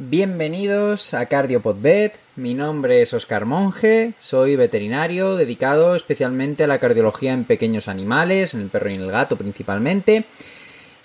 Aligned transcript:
Bienvenidos 0.00 1.12
a 1.12 1.26
CardioPodBet. 1.26 2.12
Mi 2.36 2.54
nombre 2.54 3.02
es 3.02 3.12
Oscar 3.14 3.46
Monge, 3.46 4.12
soy 4.16 4.54
veterinario 4.54 5.34
dedicado 5.34 5.96
especialmente 5.96 6.62
a 6.62 6.68
la 6.68 6.78
cardiología 6.78 7.32
en 7.32 7.42
pequeños 7.42 7.88
animales, 7.88 8.54
en 8.54 8.60
el 8.60 8.68
perro 8.68 8.90
y 8.90 8.94
en 8.94 9.00
el 9.00 9.10
gato 9.10 9.36
principalmente. 9.36 10.24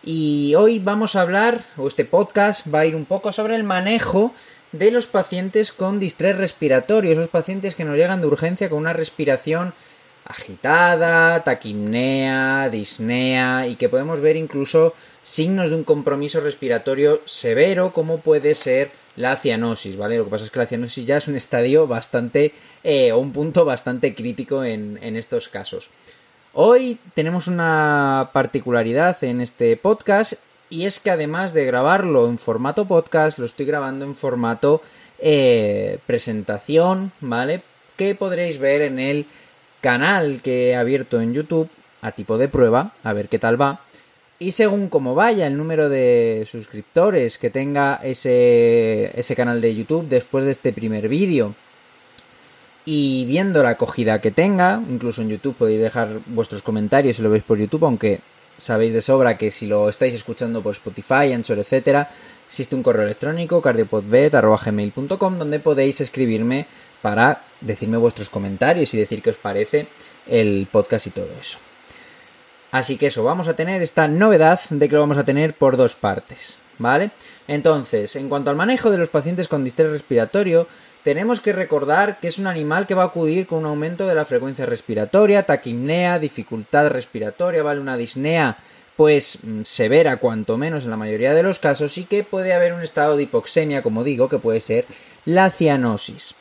Y 0.03 0.53
hoy 0.53 0.77
vamos 0.77 1.15
a 1.15 1.21
hablar, 1.21 1.63
o 1.75 1.87
este 1.87 2.05
podcast 2.05 2.71
va 2.71 2.81
a 2.81 2.85
ir 2.85 2.95
un 2.95 3.05
poco 3.05 3.31
sobre 3.31 3.55
el 3.55 3.63
manejo 3.63 4.31
de 4.73 4.91
los 4.91 5.07
pacientes 5.07 5.71
con 5.71 5.99
distrés 5.99 6.37
respiratorio, 6.37 7.13
esos 7.13 7.29
pacientes 7.29 7.73
que 7.73 7.85
nos 7.85 7.97
llegan 7.97 8.21
de 8.21 8.27
urgencia 8.27 8.69
con 8.69 8.77
una 8.77 8.93
respiración 8.93 9.73
agitada, 10.25 11.43
taquimnea, 11.43 12.69
disnea 12.69 13.67
y 13.67 13.75
que 13.75 13.89
podemos 13.89 14.21
ver 14.21 14.35
incluso 14.35 14.93
signos 15.21 15.69
de 15.69 15.75
un 15.75 15.83
compromiso 15.83 16.41
respiratorio 16.41 17.21
severo 17.25 17.93
como 17.93 18.19
puede 18.19 18.55
ser 18.55 18.91
la 19.15 19.35
cianosis, 19.35 19.97
¿vale? 19.97 20.17
Lo 20.17 20.25
que 20.25 20.31
pasa 20.31 20.45
es 20.45 20.51
que 20.51 20.59
la 20.59 20.67
cianosis 20.67 21.05
ya 21.05 21.17
es 21.17 21.27
un 21.27 21.35
estadio 21.35 21.87
bastante 21.87 22.53
eh, 22.83 23.11
o 23.11 23.19
un 23.19 23.31
punto 23.31 23.65
bastante 23.65 24.15
crítico 24.15 24.63
en, 24.63 24.97
estos 25.15 25.49
casos. 25.49 25.89
Hoy 26.53 26.99
tenemos 27.13 27.47
una 27.47 28.29
particularidad 28.33 29.23
en 29.23 29.41
este 29.41 29.77
podcast 29.77 30.33
y 30.69 30.85
es 30.85 30.99
que 30.99 31.11
además 31.11 31.53
de 31.53 31.65
grabarlo 31.65 32.27
en 32.27 32.37
formato 32.37 32.85
podcast, 32.85 33.37
lo 33.39 33.45
estoy 33.45 33.65
grabando 33.65 34.05
en 34.05 34.15
formato 34.15 34.81
eh, 35.19 35.99
presentación, 36.05 37.11
¿vale? 37.21 37.63
Que 37.95 38.15
podréis 38.15 38.59
ver 38.59 38.81
en 38.81 38.99
el 38.99 39.27
canal 39.83 40.39
que 40.41 40.69
he 40.69 40.75
abierto 40.75 41.19
en 41.19 41.33
YouTube 41.33 41.69
a 42.01 42.13
tipo 42.13 42.37
de 42.37 42.47
prueba, 42.47 42.93
a 43.03 43.11
ver 43.11 43.27
qué 43.27 43.37
tal 43.37 43.61
va. 43.61 43.81
Y 44.39 44.51
según 44.53 44.87
como 44.87 45.13
vaya 45.13 45.45
el 45.45 45.57
número 45.57 45.89
de 45.89 46.47
suscriptores 46.49 47.37
que 47.37 47.49
tenga 47.49 47.99
ese, 48.01 49.11
ese 49.19 49.35
canal 49.35 49.59
de 49.59 49.75
YouTube 49.75 50.07
después 50.07 50.45
de 50.45 50.51
este 50.51 50.71
primer 50.73 51.07
vídeo 51.09 51.53
y 52.85 53.25
viendo 53.25 53.61
la 53.61 53.71
acogida 53.71 54.19
que 54.19 54.31
tenga, 54.31 54.81
incluso 54.89 55.21
en 55.21 55.29
YouTube 55.29 55.55
podéis 55.55 55.81
dejar 55.81 56.19
vuestros 56.27 56.61
comentarios 56.61 57.17
si 57.17 57.21
lo 57.21 57.29
veis 57.29 57.43
por 57.43 57.57
YouTube, 57.57 57.85
aunque 57.85 58.21
sabéis 58.57 58.93
de 58.93 59.01
sobra 59.01 59.37
que 59.37 59.51
si 59.51 59.67
lo 59.67 59.89
estáis 59.89 60.13
escuchando 60.13 60.61
por 60.61 60.73
Spotify, 60.73 61.33
Anchor, 61.33 61.59
etcétera, 61.59 62.09
existe 62.47 62.75
un 62.75 62.83
correo 62.83 63.03
electrónico 63.03 63.61
cardiopodbet.gmail.com 63.61 65.37
donde 65.37 65.59
podéis 65.59 65.99
escribirme 66.01 66.67
para 67.01 67.41
decirme 67.65 67.97
vuestros 67.97 68.29
comentarios 68.29 68.93
y 68.93 68.97
decir 68.97 69.21
qué 69.21 69.31
os 69.31 69.37
parece 69.37 69.87
el 70.27 70.67
podcast 70.71 71.07
y 71.07 71.11
todo 71.11 71.29
eso. 71.39 71.57
Así 72.71 72.97
que 72.97 73.07
eso, 73.07 73.23
vamos 73.23 73.47
a 73.47 73.55
tener 73.55 73.81
esta 73.81 74.07
novedad 74.07 74.59
de 74.69 74.89
que 74.89 74.95
lo 74.95 75.01
vamos 75.01 75.17
a 75.17 75.25
tener 75.25 75.53
por 75.53 75.77
dos 75.77 75.95
partes, 75.95 76.57
¿vale? 76.79 77.11
Entonces, 77.47 78.15
en 78.15 78.29
cuanto 78.29 78.49
al 78.49 78.55
manejo 78.55 78.89
de 78.89 78.97
los 78.97 79.09
pacientes 79.09 79.47
con 79.47 79.63
distrés 79.63 79.91
respiratorio, 79.91 80.67
tenemos 81.03 81.41
que 81.41 81.53
recordar 81.53 82.19
que 82.19 82.29
es 82.29 82.39
un 82.39 82.47
animal 82.47 82.87
que 82.87 82.95
va 82.95 83.03
a 83.03 83.07
acudir 83.07 83.45
con 83.45 83.59
un 83.59 83.65
aumento 83.65 84.07
de 84.07 84.15
la 84.15 84.25
frecuencia 84.25 84.65
respiratoria, 84.65 85.45
taquimnea, 85.45 86.17
dificultad 86.17 86.87
respiratoria, 86.87 87.61
¿vale? 87.61 87.79
Una 87.79 87.97
disnea 87.97 88.57
pues 88.95 89.39
mm, 89.43 89.63
severa 89.63 90.17
cuanto 90.17 90.57
menos 90.57 90.83
en 90.83 90.91
la 90.91 90.97
mayoría 90.97 91.33
de 91.33 91.43
los 91.43 91.59
casos 91.59 91.97
y 91.97 92.05
que 92.05 92.23
puede 92.23 92.53
haber 92.53 92.73
un 92.73 92.81
estado 92.81 93.17
de 93.17 93.23
hipoxemia, 93.23 93.83
como 93.83 94.03
digo, 94.03 94.29
que 94.29 94.39
puede 94.39 94.59
ser 94.59 94.85
la 95.25 95.49
cianosis. 95.49 96.35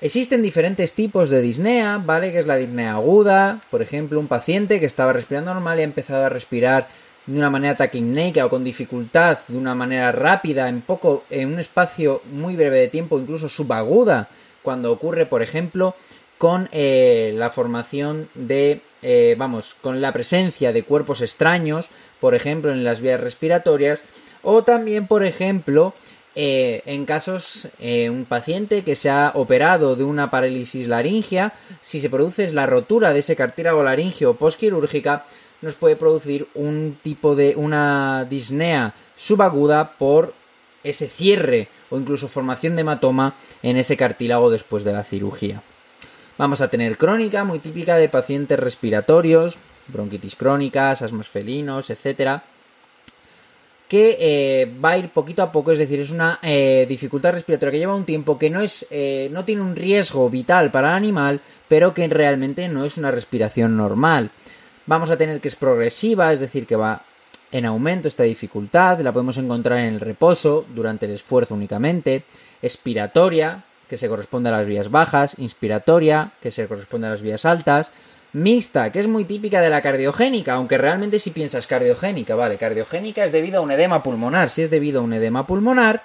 Existen 0.00 0.42
diferentes 0.42 0.92
tipos 0.92 1.28
de 1.28 1.40
disnea, 1.40 2.00
¿vale? 2.04 2.30
Que 2.30 2.38
es 2.38 2.46
la 2.46 2.54
disnea 2.54 2.92
aguda, 2.92 3.60
por 3.68 3.82
ejemplo, 3.82 4.20
un 4.20 4.28
paciente 4.28 4.78
que 4.78 4.86
estaba 4.86 5.12
respirando 5.12 5.52
normal 5.52 5.78
y 5.78 5.82
ha 5.82 5.84
empezado 5.84 6.24
a 6.24 6.28
respirar 6.28 6.86
de 7.26 7.36
una 7.36 7.50
manera 7.50 7.76
taquimneica 7.76 8.46
o 8.46 8.48
con 8.48 8.62
dificultad, 8.62 9.38
de 9.48 9.58
una 9.58 9.74
manera 9.74 10.12
rápida, 10.12 10.68
en 10.68 10.82
poco, 10.82 11.24
en 11.30 11.52
un 11.52 11.58
espacio 11.58 12.22
muy 12.30 12.54
breve 12.54 12.78
de 12.78 12.88
tiempo, 12.88 13.18
incluso 13.18 13.48
subaguda, 13.48 14.28
cuando 14.62 14.92
ocurre, 14.92 15.26
por 15.26 15.42
ejemplo, 15.42 15.96
con 16.38 16.68
eh, 16.70 17.32
la 17.34 17.50
formación 17.50 18.28
de, 18.34 18.80
eh, 19.02 19.34
vamos, 19.36 19.74
con 19.82 20.00
la 20.00 20.12
presencia 20.12 20.72
de 20.72 20.84
cuerpos 20.84 21.22
extraños, 21.22 21.90
por 22.20 22.36
ejemplo, 22.36 22.72
en 22.72 22.84
las 22.84 23.00
vías 23.00 23.20
respiratorias, 23.20 23.98
o 24.42 24.62
también, 24.62 25.08
por 25.08 25.26
ejemplo, 25.26 25.92
eh, 26.40 26.82
en 26.86 27.04
casos, 27.04 27.66
un 27.80 28.24
paciente 28.24 28.84
que 28.84 28.94
se 28.94 29.10
ha 29.10 29.32
operado 29.34 29.96
de 29.96 30.04
una 30.04 30.30
parálisis 30.30 30.86
laringia, 30.86 31.52
si 31.80 32.00
se 32.00 32.08
produce 32.08 32.52
la 32.52 32.64
rotura 32.64 33.12
de 33.12 33.18
ese 33.18 33.34
cartílago 33.34 33.82
laringio 33.82 34.34
postquirúrgica, 34.34 35.24
nos 35.62 35.74
puede 35.74 35.96
producir 35.96 36.46
un 36.54 36.96
tipo 37.02 37.34
de 37.34 37.54
una 37.56 38.24
disnea 38.30 38.94
subaguda 39.16 39.98
por 39.98 40.32
ese 40.84 41.08
cierre 41.08 41.68
o 41.90 41.98
incluso 41.98 42.28
formación 42.28 42.76
de 42.76 42.82
hematoma 42.82 43.34
en 43.64 43.76
ese 43.76 43.96
cartílago 43.96 44.48
después 44.48 44.84
de 44.84 44.92
la 44.92 45.02
cirugía. 45.02 45.60
Vamos 46.36 46.60
a 46.60 46.68
tener 46.68 46.96
crónica, 46.96 47.42
muy 47.42 47.58
típica 47.58 47.96
de 47.96 48.08
pacientes 48.08 48.60
respiratorios, 48.60 49.58
bronquitis 49.88 50.36
crónicas, 50.36 51.02
asmas 51.02 51.26
felinos, 51.26 51.90
etcétera, 51.90 52.44
que 53.88 54.16
eh, 54.20 54.74
va 54.84 54.90
a 54.90 54.98
ir 54.98 55.08
poquito 55.08 55.42
a 55.42 55.50
poco, 55.50 55.72
es 55.72 55.78
decir, 55.78 55.98
es 55.98 56.10
una 56.10 56.38
eh, 56.42 56.84
dificultad 56.88 57.32
respiratoria 57.32 57.72
que 57.72 57.78
lleva 57.78 57.94
un 57.94 58.04
tiempo 58.04 58.38
que 58.38 58.50
no 58.50 58.60
es, 58.60 58.86
eh, 58.90 59.30
no 59.32 59.44
tiene 59.44 59.62
un 59.62 59.74
riesgo 59.74 60.28
vital 60.28 60.70
para 60.70 60.90
el 60.90 60.96
animal, 60.96 61.40
pero 61.68 61.94
que 61.94 62.06
realmente 62.06 62.68
no 62.68 62.84
es 62.84 62.98
una 62.98 63.10
respiración 63.10 63.76
normal. 63.76 64.30
Vamos 64.86 65.08
a 65.10 65.16
tener 65.16 65.40
que 65.40 65.48
es 65.48 65.56
progresiva, 65.56 66.32
es 66.32 66.40
decir, 66.40 66.66
que 66.66 66.76
va 66.76 67.02
en 67.50 67.64
aumento 67.64 68.08
esta 68.08 68.24
dificultad, 68.24 69.00
la 69.00 69.12
podemos 69.12 69.38
encontrar 69.38 69.78
en 69.78 69.86
el 69.86 70.00
reposo, 70.00 70.66
durante 70.74 71.06
el 71.06 71.12
esfuerzo 71.12 71.54
únicamente, 71.54 72.24
expiratoria, 72.60 73.64
que 73.88 73.96
se 73.96 74.08
corresponde 74.08 74.50
a 74.50 74.52
las 74.52 74.66
vías 74.66 74.90
bajas, 74.90 75.34
inspiratoria, 75.38 76.32
que 76.42 76.50
se 76.50 76.66
corresponde 76.68 77.06
a 77.06 77.10
las 77.10 77.22
vías 77.22 77.46
altas, 77.46 77.90
mixta, 78.32 78.92
que 78.92 79.00
es 79.00 79.06
muy 79.06 79.24
típica 79.24 79.60
de 79.60 79.70
la 79.70 79.82
cardiogénica, 79.82 80.54
aunque 80.54 80.78
realmente 80.78 81.18
si 81.18 81.30
piensas 81.30 81.66
cardiogénica, 81.66 82.34
vale, 82.34 82.56
cardiogénica 82.56 83.24
es 83.24 83.32
debido 83.32 83.58
a 83.58 83.62
un 83.62 83.70
edema 83.70 84.02
pulmonar, 84.02 84.50
si 84.50 84.62
es 84.62 84.70
debido 84.70 85.00
a 85.00 85.02
un 85.04 85.12
edema 85.12 85.46
pulmonar, 85.46 86.02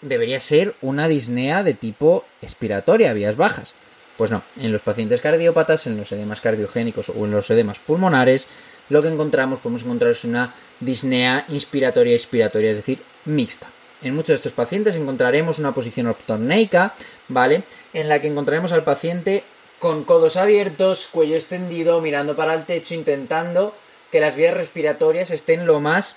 debería 0.00 0.40
ser 0.40 0.74
una 0.82 1.08
disnea 1.08 1.62
de 1.62 1.74
tipo 1.74 2.24
expiratoria, 2.42 3.12
vías 3.12 3.36
bajas. 3.36 3.74
Pues 4.16 4.30
no, 4.30 4.42
en 4.58 4.72
los 4.72 4.80
pacientes 4.80 5.20
cardiópatas, 5.20 5.86
en 5.86 5.98
los 5.98 6.10
edemas 6.10 6.40
cardiogénicos 6.40 7.10
o 7.10 7.24
en 7.26 7.32
los 7.32 7.50
edemas 7.50 7.78
pulmonares, 7.78 8.46
lo 8.88 9.02
que 9.02 9.08
encontramos, 9.08 9.58
podemos 9.58 9.82
encontrar 9.82 10.12
es 10.12 10.24
una 10.24 10.54
disnea 10.80 11.44
inspiratoria 11.48 12.14
expiratoria, 12.14 12.70
es 12.70 12.76
decir, 12.76 12.98
mixta. 13.24 13.66
En 14.02 14.14
muchos 14.14 14.28
de 14.28 14.34
estos 14.34 14.52
pacientes 14.52 14.94
encontraremos 14.94 15.58
una 15.58 15.72
posición 15.72 16.06
optorneica, 16.06 16.94
¿vale? 17.28 17.62
En 17.92 18.08
la 18.08 18.20
que 18.20 18.28
encontraremos 18.28 18.72
al 18.72 18.84
paciente 18.84 19.42
con 19.78 20.04
codos 20.04 20.36
abiertos, 20.36 21.08
cuello 21.10 21.36
extendido, 21.36 22.00
mirando 22.00 22.34
para 22.34 22.54
el 22.54 22.64
techo, 22.64 22.94
intentando 22.94 23.74
que 24.10 24.20
las 24.20 24.36
vías 24.36 24.54
respiratorias 24.54 25.30
estén 25.30 25.66
lo 25.66 25.80
más 25.80 26.16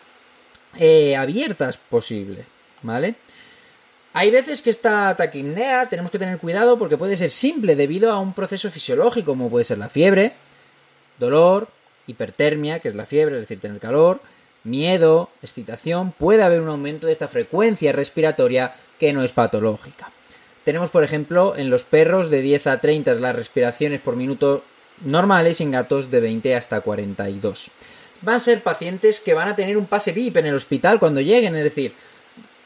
eh, 0.78 1.16
abiertas 1.16 1.78
posible, 1.78 2.46
¿vale? 2.82 3.16
Hay 4.14 4.32
veces 4.32 4.62
que 4.62 4.70
esta 4.70 5.16
taquimnea 5.16 5.88
tenemos 5.88 6.12
que 6.12 6.20
tener 6.20 6.40
cuidado 6.40 6.80
porque 6.80 6.98
puede 6.98 7.16
ser 7.16 7.32
simple 7.32 7.76
debido 7.76 8.12
a 8.12 8.20
un 8.20 8.34
proceso 8.34 8.72
fisiológico 8.72 9.32
como 9.32 9.50
puede 9.50 9.66
ser 9.66 9.78
la 9.78 9.90
fiebre, 9.90 10.34
dolor, 11.20 11.68
hipertermia, 12.08 12.80
que 12.80 12.88
es 12.88 12.96
la 12.96 13.06
fiebre, 13.06 13.36
es 13.36 13.42
decir, 13.42 13.60
tener 13.60 13.80
calor, 13.80 14.20
miedo, 14.64 15.30
excitación, 15.42 16.12
puede 16.12 16.44
haber 16.44 16.62
un 16.62 16.70
aumento 16.70 17.08
de 17.08 17.14
esta 17.14 17.28
frecuencia 17.28 17.92
respiratoria 17.92 18.74
que 18.98 19.14
no 19.14 19.24
es 19.24 19.32
patológica. 19.32 20.12
Tenemos, 20.64 20.90
por 20.90 21.04
ejemplo, 21.04 21.56
en 21.56 21.70
los 21.70 21.84
perros 21.84 22.30
de 22.30 22.42
10 22.42 22.68
a 22.68 22.82
30 22.82 23.14
las 23.16 23.36
respiraciones 23.36 24.02
por 24.02 24.16
minuto 24.16 24.64
normales 25.06 25.60
y 25.60 25.64
en 25.64 25.72
gatos 25.72 26.12
de 26.12 26.20
20 26.20 26.56
hasta 26.56 26.82
42. 26.82 27.72
Van 28.22 28.36
a 28.36 28.40
ser 28.40 28.62
pacientes 28.62 29.20
que 29.20 29.34
van 29.34 29.48
a 29.48 29.56
tener 29.56 29.78
un 29.78 29.86
pase 29.86 30.12
VIP 30.12 30.38
en 30.38 30.48
el 30.48 30.56
hospital 30.56 31.00
cuando 31.00 31.22
lleguen, 31.22 31.56
es 31.56 31.64
decir, 31.64 31.94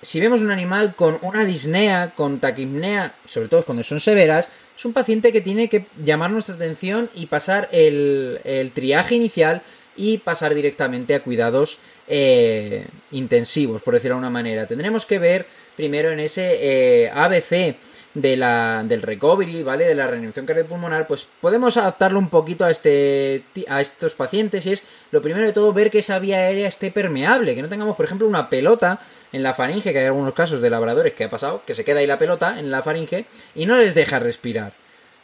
si 0.02 0.20
vemos 0.20 0.42
un 0.42 0.52
animal 0.52 0.96
con 0.96 1.18
una 1.22 1.46
disnea, 1.46 2.12
con 2.16 2.40
taquimnea, 2.40 3.16
sobre 3.26 3.48
todo 3.48 3.64
cuando 3.64 3.84
son 3.84 4.00
severas, 4.00 4.50
es 4.76 4.86
un 4.86 4.94
paciente 4.94 5.32
que 5.32 5.42
tiene 5.42 5.70
que 5.70 5.86
llamar 6.04 6.32
nuestra 6.32 6.56
atención 6.56 7.10
y 7.16 7.28
pasar 7.28 7.70
el, 7.72 8.40
el 8.44 8.72
triaje 8.72 9.16
inicial 9.16 9.62
y 9.96 10.18
pasar 10.18 10.56
directamente 10.56 11.14
a 11.16 11.22
cuidados 11.22 11.78
eh, 12.08 12.86
intensivos, 13.12 13.82
por 13.82 13.94
decirlo 13.94 14.16
de 14.16 14.20
una 14.20 14.30
manera. 14.30 14.68
Tendremos 14.68 15.06
que 15.06 15.20
ver 15.20 15.46
primero 15.76 16.12
en 16.12 16.20
ese 16.20 16.58
eh, 16.62 17.12
ABC 17.14 17.76
de 18.14 18.38
la, 18.38 18.84
del 18.86 19.02
recovery, 19.02 19.64
¿vale? 19.64 19.86
De 19.86 19.96
la 19.96 20.08
reanimación 20.08 20.46
cardiopulmonar, 20.46 21.08
pues 21.08 21.28
podemos 21.42 21.78
adaptarlo 21.78 22.20
un 22.20 22.30
poquito 22.30 22.64
a, 22.66 22.72
este, 22.72 23.44
a 23.68 23.82
estos 23.82 24.16
pacientes 24.16 24.66
y 24.66 24.74
es 24.74 24.84
lo 25.12 25.22
primero 25.22 25.46
de 25.46 25.54
todo 25.54 25.74
ver 25.74 25.90
que 25.90 26.00
esa 26.00 26.20
vía 26.20 26.38
aérea 26.38 26.68
esté 26.68 26.92
permeable, 26.92 27.56
que 27.56 27.62
no 27.62 27.70
tengamos, 27.70 27.96
por 27.96 28.06
ejemplo, 28.06 28.28
una 28.28 28.50
pelota 28.50 29.00
en 29.32 29.42
la 29.42 29.54
faringe, 29.54 29.92
que 29.92 30.00
hay 30.00 30.06
algunos 30.06 30.34
casos 30.34 30.62
de 30.62 30.70
labradores 30.70 31.14
que 31.14 31.24
ha 31.24 31.30
pasado, 31.30 31.64
que 31.66 31.74
se 31.74 31.84
queda 31.84 32.00
ahí 32.00 32.08
la 32.08 32.20
pelota 32.20 32.60
en 32.60 32.70
la 32.70 32.84
faringe 32.84 33.26
y 33.56 33.66
no 33.66 33.78
les 33.78 33.96
deja 33.96 34.20
respirar, 34.20 34.74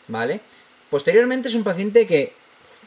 ¿vale? 0.08 0.40
Posteriormente 0.90 1.50
es 1.50 1.56
un 1.56 1.64
paciente 1.64 2.08
que 2.08 2.34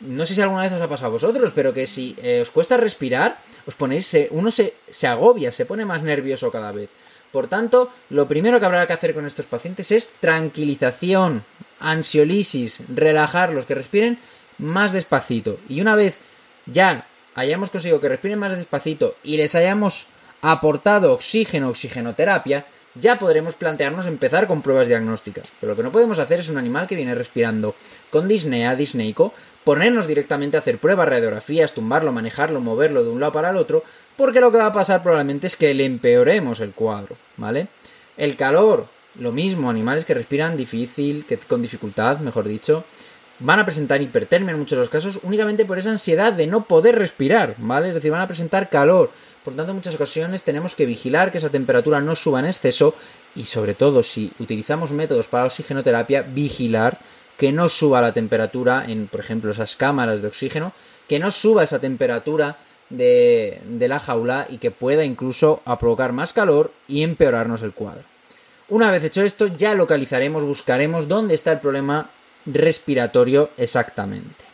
no 0.01 0.27
sé 0.27 0.35
si 0.35 0.41
alguna 0.41 0.63
vez 0.63 0.73
os 0.73 0.81
ha 0.81 0.89
pasado 0.89 1.09
a 1.09 1.13
vosotros, 1.13 1.53
pero 1.55 1.73
que 1.73 1.87
si 1.87 2.17
eh, 2.23 2.41
os 2.43 2.51
cuesta 2.51 2.77
respirar, 2.77 3.39
os 3.67 3.77
ponéis, 3.77 4.17
uno 4.31 4.51
se, 4.51 4.75
se 4.91 5.07
agobia, 5.07 5.53
se 5.53 5.65
pone 5.65 5.85
más 5.85 6.03
nervioso 6.03 6.51
cada 6.51 6.73
vez. 6.73 6.91
Por 7.33 7.49
tanto, 7.49 7.91
lo 8.11 8.29
primero 8.29 8.61
que 8.61 8.67
habrá 8.67 8.87
que 8.87 8.93
hacer 8.93 9.15
con 9.15 9.27
estos 9.27 9.47
pacientes 9.47 9.91
es 9.91 10.13
tranquilización, 10.21 11.43
ansiolisis, 11.81 12.83
relajarlos, 12.95 13.65
que 13.65 13.75
respiren 13.75 14.19
más 14.59 14.93
despacito. 14.93 15.59
Y 15.69 15.81
una 15.81 15.97
vez 15.97 16.19
ya 16.67 17.07
hayamos 17.35 17.71
conseguido 17.71 18.01
que 18.01 18.09
respiren 18.11 18.39
más 18.39 18.57
despacito 18.57 19.17
y 19.25 19.39
les 19.39 19.55
hayamos 19.55 20.07
aportado 20.43 21.13
oxígeno, 21.13 21.69
oxigenoterapia, 21.69 22.67
ya 22.95 23.19
podremos 23.19 23.55
plantearnos 23.55 24.07
empezar 24.07 24.47
con 24.47 24.61
pruebas 24.61 24.89
diagnósticas. 24.89 25.49
Pero 25.61 25.73
lo 25.73 25.77
que 25.77 25.83
no 25.83 25.93
podemos 25.93 26.19
hacer 26.19 26.41
es 26.41 26.51
un 26.51 26.59
animal 26.59 26.87
que 26.87 26.97
viene 26.97 27.15
respirando 27.15 27.75
con 28.11 28.29
disnea, 28.29 28.77
disneico, 28.77 29.33
ponernos 29.65 30.07
directamente 30.07 30.57
a 30.57 30.61
hacer 30.61 30.79
pruebas, 30.79 31.09
radiografías, 31.09 31.73
tumbarlo, 31.73 32.13
manejarlo, 32.13 32.61
moverlo 32.61 33.03
de 33.03 33.11
un 33.11 33.21
lado 33.21 33.33
para 33.33 33.51
el 33.51 33.57
otro, 33.57 33.85
porque 34.17 34.41
lo 34.41 34.51
que 34.51 34.59
va 34.59 34.67
a 34.67 34.73
pasar 34.73 35.03
probablemente 35.03 35.47
es 35.47 35.57
que 35.57 35.75
le 35.75 35.85
empeoremos 35.85 36.61
el 36.61 36.73
cuadro, 36.73 37.17
¿vale? 37.37 37.69
El 38.17 38.37
calor, 38.37 38.87
lo 39.19 39.33
mismo, 39.33 39.71
animales 39.71 40.05
que 40.05 40.15
respiran 40.15 40.57
difícil, 40.57 41.25
que 41.27 41.37
con 41.39 41.63
dificultad, 41.63 42.19
mejor 42.21 42.47
dicho, 42.47 42.85
van 43.41 43.59
a 43.59 43.65
presentar 43.65 44.01
hipertermia 44.01 44.53
en 44.53 44.59
muchos 44.59 44.77
de 44.77 44.83
los 44.83 44.89
casos 44.89 45.21
únicamente 45.23 45.65
por 45.65 45.79
esa 45.79 45.91
ansiedad 45.91 46.33
de 46.33 46.47
no 46.47 46.65
poder 46.65 46.97
respirar, 46.97 47.55
¿vale? 47.59 47.89
Es 47.89 47.95
decir, 47.95 48.11
van 48.11 48.21
a 48.21 48.27
presentar 48.27 48.69
calor. 48.69 49.11
Por 49.45 49.57
tanto, 49.57 49.71
en 49.71 49.77
muchas 49.77 49.97
ocasiones 49.97 50.43
tenemos 50.43 50.77
que 50.77 50.87
vigilar 50.87 51.33
que 51.33 51.39
esa 51.39 51.51
temperatura 51.51 52.01
no 52.01 52.15
suba 52.15 52.39
en 52.39 52.47
exceso 52.47 52.95
y 53.35 53.45
sobre 53.45 53.75
todo 53.75 54.03
si 54.03 54.31
utilizamos 54.39 54.93
métodos 54.93 55.27
para 55.27 55.45
oxigenoterapia, 55.45 56.23
vigilar 56.23 56.99
que 57.37 57.51
no 57.51 57.69
suba 57.69 58.01
la 58.01 58.13
temperatura 58.13 58.85
en, 58.87 59.09
por 59.09 59.19
ejemplo, 59.19 59.51
esas 59.51 59.75
cámaras 59.75 60.23
de 60.23 60.29
oxígeno, 60.29 60.73
que 61.09 61.19
no 61.19 61.31
suba 61.31 61.65
esa 61.65 61.81
temperatura 61.81 62.57
de, 62.93 63.61
la 63.89 63.99
jaula 63.99 64.47
y 64.49 64.59
que 64.59 64.71
pueda 64.71 65.05
incluso 65.05 65.61
provocar 65.81 66.13
más 66.13 66.33
calor 66.33 66.73
y 66.89 67.03
empeorarnos 67.03 67.63
el 67.63 67.73
cuadro. 67.73 68.05
Una 68.69 68.91
vez 68.91 69.05
hecho 69.05 69.23
esto, 69.23 69.47
ya 69.47 69.75
localizaremos, 69.75 70.45
buscaremos 70.45 71.09
dónde 71.09 71.35
está 71.35 71.53
el 71.53 71.61
problema 71.61 72.09
respiratorio 72.47 73.51
exactamente. 73.57 74.45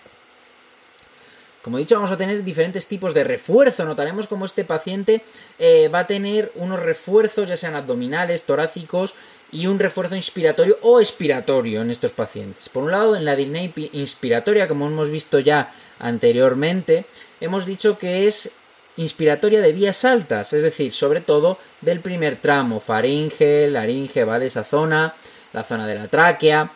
Como 1.63 1.77
he 1.77 1.81
dicho, 1.81 1.97
vamos 1.97 2.11
a 2.11 2.17
tener 2.17 2.43
diferentes 2.45 2.87
tipos 2.87 3.13
de 3.13 3.25
refuerzo. 3.25 3.85
Notaremos 3.85 4.27
como 4.27 4.45
este 4.47 4.65
paciente 4.65 5.23
eh, 5.59 5.89
va 5.89 6.01
a 6.01 6.07
tener 6.07 6.51
unos 6.55 6.83
refuerzos, 6.83 7.49
ya 7.49 7.57
sean 7.57 7.75
abdominales, 7.75 8.45
torácicos, 8.45 9.15
y 9.51 9.67
un 9.67 9.79
refuerzo 9.79 10.15
inspiratorio 10.15 10.79
o 10.83 11.01
expiratorio 11.01 11.83
en 11.83 11.91
estos 11.91 12.13
pacientes. 12.13 12.69
Por 12.69 12.85
un 12.85 12.91
lado, 12.91 13.17
en 13.17 13.25
la 13.25 13.37
disnea 13.37 13.71
inspiratoria, 13.93 14.69
como 14.69 14.87
hemos 14.87 15.11
visto 15.11 15.39
ya 15.41 15.73
anteriormente, 15.99 17.07
hemos 17.41 17.67
dicho 17.67 17.99
que 17.99 18.27
es 18.27 18.53
inspiratoria 18.97 19.61
de 19.61 19.73
vías 19.73 20.05
altas, 20.05 20.53
es 20.53 20.63
decir, 20.63 20.93
sobre 20.93 21.21
todo 21.21 21.59
del 21.81 22.01
primer 22.01 22.37
tramo, 22.37 22.81
faringe, 22.81 23.69
laringe, 23.69 24.25
¿vale? 24.25 24.47
Esa 24.47 24.65
zona, 24.65 25.15
la 25.53 25.65
zona 25.65 25.87
de 25.87 25.95
la 25.95 26.09
tráquea. 26.09 26.71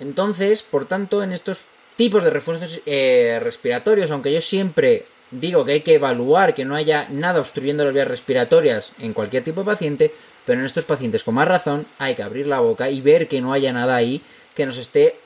Entonces, 0.00 0.62
por 0.62 0.86
tanto, 0.88 1.22
en 1.22 1.32
estos 1.32 1.66
tipos 1.96 2.24
de 2.24 2.30
refuerzos 2.30 2.80
eh, 2.86 3.38
respiratorios, 3.42 4.10
aunque 4.10 4.32
yo 4.32 4.40
siempre 4.40 5.04
digo 5.30 5.64
que 5.64 5.72
hay 5.72 5.80
que 5.82 5.94
evaluar 5.94 6.54
que 6.54 6.64
no 6.64 6.74
haya 6.74 7.06
nada 7.10 7.40
obstruyendo 7.40 7.84
las 7.84 7.94
vías 7.94 8.08
respiratorias 8.08 8.92
en 8.98 9.12
cualquier 9.12 9.44
tipo 9.44 9.60
de 9.60 9.66
paciente, 9.66 10.14
pero 10.46 10.60
en 10.60 10.66
estos 10.66 10.84
pacientes 10.86 11.22
con 11.22 11.34
más 11.34 11.46
razón 11.46 11.86
hay 11.98 12.14
que 12.14 12.22
abrir 12.22 12.46
la 12.46 12.60
boca 12.60 12.90
y 12.90 13.00
ver 13.00 13.28
que 13.28 13.40
no 13.40 13.52
haya 13.52 13.72
nada 13.72 13.96
ahí 13.96 14.22
que 14.54 14.66
nos 14.66 14.78
esté 14.78 15.16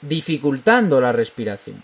dificultando 0.00 1.00
la 1.00 1.12
respiración. 1.12 1.82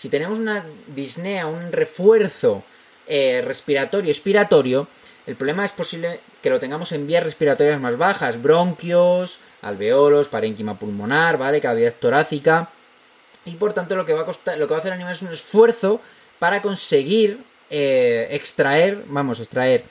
Si 0.00 0.08
tenemos 0.08 0.38
una 0.38 0.64
disnea, 0.86 1.46
un 1.46 1.72
refuerzo 1.72 2.62
eh, 3.06 3.42
respiratorio, 3.44 4.10
expiratorio, 4.10 4.88
el 5.26 5.36
problema 5.36 5.66
es 5.66 5.72
posible 5.72 6.20
que 6.42 6.48
lo 6.48 6.58
tengamos 6.58 6.92
en 6.92 7.06
vías 7.06 7.22
respiratorias 7.22 7.78
más 7.78 7.98
bajas, 7.98 8.40
bronquios, 8.40 9.40
alveolos, 9.60 10.28
parénquima 10.28 10.78
pulmonar, 10.78 11.36
¿vale? 11.36 11.60
Cavidad 11.60 11.92
torácica. 12.00 12.70
Y 13.44 13.56
por 13.56 13.74
tanto 13.74 13.94
lo 13.94 14.06
que 14.06 14.14
va 14.14 14.22
a 14.22 14.24
costar, 14.24 14.56
lo 14.56 14.66
que 14.66 14.70
va 14.70 14.78
a 14.78 14.80
hacer 14.80 14.92
el 14.92 14.94
animal 14.94 15.12
es 15.12 15.20
un 15.20 15.34
esfuerzo 15.34 16.00
para 16.38 16.62
conseguir 16.62 17.36
eh, 17.68 18.28
extraer, 18.30 19.04
vamos, 19.06 19.38
extraer, 19.38 19.84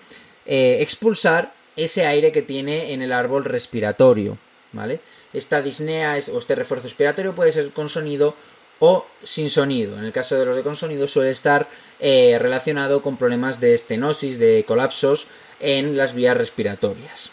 eh, 0.47 0.77
expulsar 0.79 1.53
ese 1.75 2.07
aire 2.07 2.31
que 2.31 2.41
tiene 2.41 2.93
en 2.93 3.03
el 3.03 3.13
árbol 3.13 3.45
respiratorio, 3.45 4.39
¿vale? 4.71 5.01
Esta 5.33 5.61
disnea 5.61 6.17
o 6.33 6.39
este 6.39 6.55
refuerzo 6.55 6.85
respiratorio 6.85 7.35
puede 7.35 7.51
ser 7.51 7.69
con 7.69 7.89
sonido 7.89 8.33
o 8.79 9.05
sin 9.23 9.49
sonido. 9.49 9.97
En 9.97 10.05
el 10.05 10.11
caso 10.11 10.35
de 10.35 10.45
los 10.45 10.55
de 10.55 10.63
con 10.63 10.75
sonido 10.75 11.07
suele 11.07 11.31
estar 11.31 11.67
eh, 11.99 12.37
relacionado 12.39 13.01
con 13.01 13.17
problemas 13.17 13.59
de 13.59 13.73
estenosis, 13.73 14.39
de 14.39 14.63
colapsos 14.67 15.27
en 15.59 15.97
las 15.97 16.13
vías 16.13 16.37
respiratorias. 16.37 17.31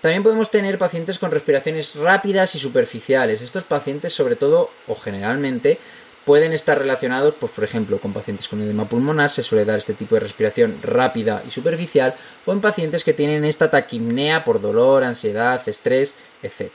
También 0.00 0.22
podemos 0.22 0.50
tener 0.50 0.78
pacientes 0.78 1.18
con 1.18 1.30
respiraciones 1.30 1.96
rápidas 1.96 2.54
y 2.54 2.58
superficiales. 2.58 3.42
Estos 3.42 3.64
pacientes, 3.64 4.12
sobre 4.12 4.36
todo 4.36 4.70
o 4.86 4.94
generalmente, 4.94 5.78
pueden 6.24 6.52
estar 6.52 6.78
relacionados, 6.78 7.34
pues, 7.40 7.50
por 7.52 7.64
ejemplo, 7.64 7.98
con 7.98 8.12
pacientes 8.12 8.48
con 8.48 8.60
edema 8.60 8.88
pulmonar, 8.88 9.30
se 9.30 9.42
suele 9.42 9.64
dar 9.64 9.78
este 9.78 9.94
tipo 9.94 10.14
de 10.14 10.20
respiración 10.20 10.78
rápida 10.82 11.42
y 11.46 11.50
superficial, 11.50 12.14
o 12.44 12.52
en 12.52 12.60
pacientes 12.60 13.02
que 13.02 13.14
tienen 13.14 13.44
esta 13.44 13.70
taquimnea 13.70 14.44
por 14.44 14.60
dolor, 14.60 15.04
ansiedad, 15.04 15.66
estrés, 15.66 16.16
etc. 16.42 16.70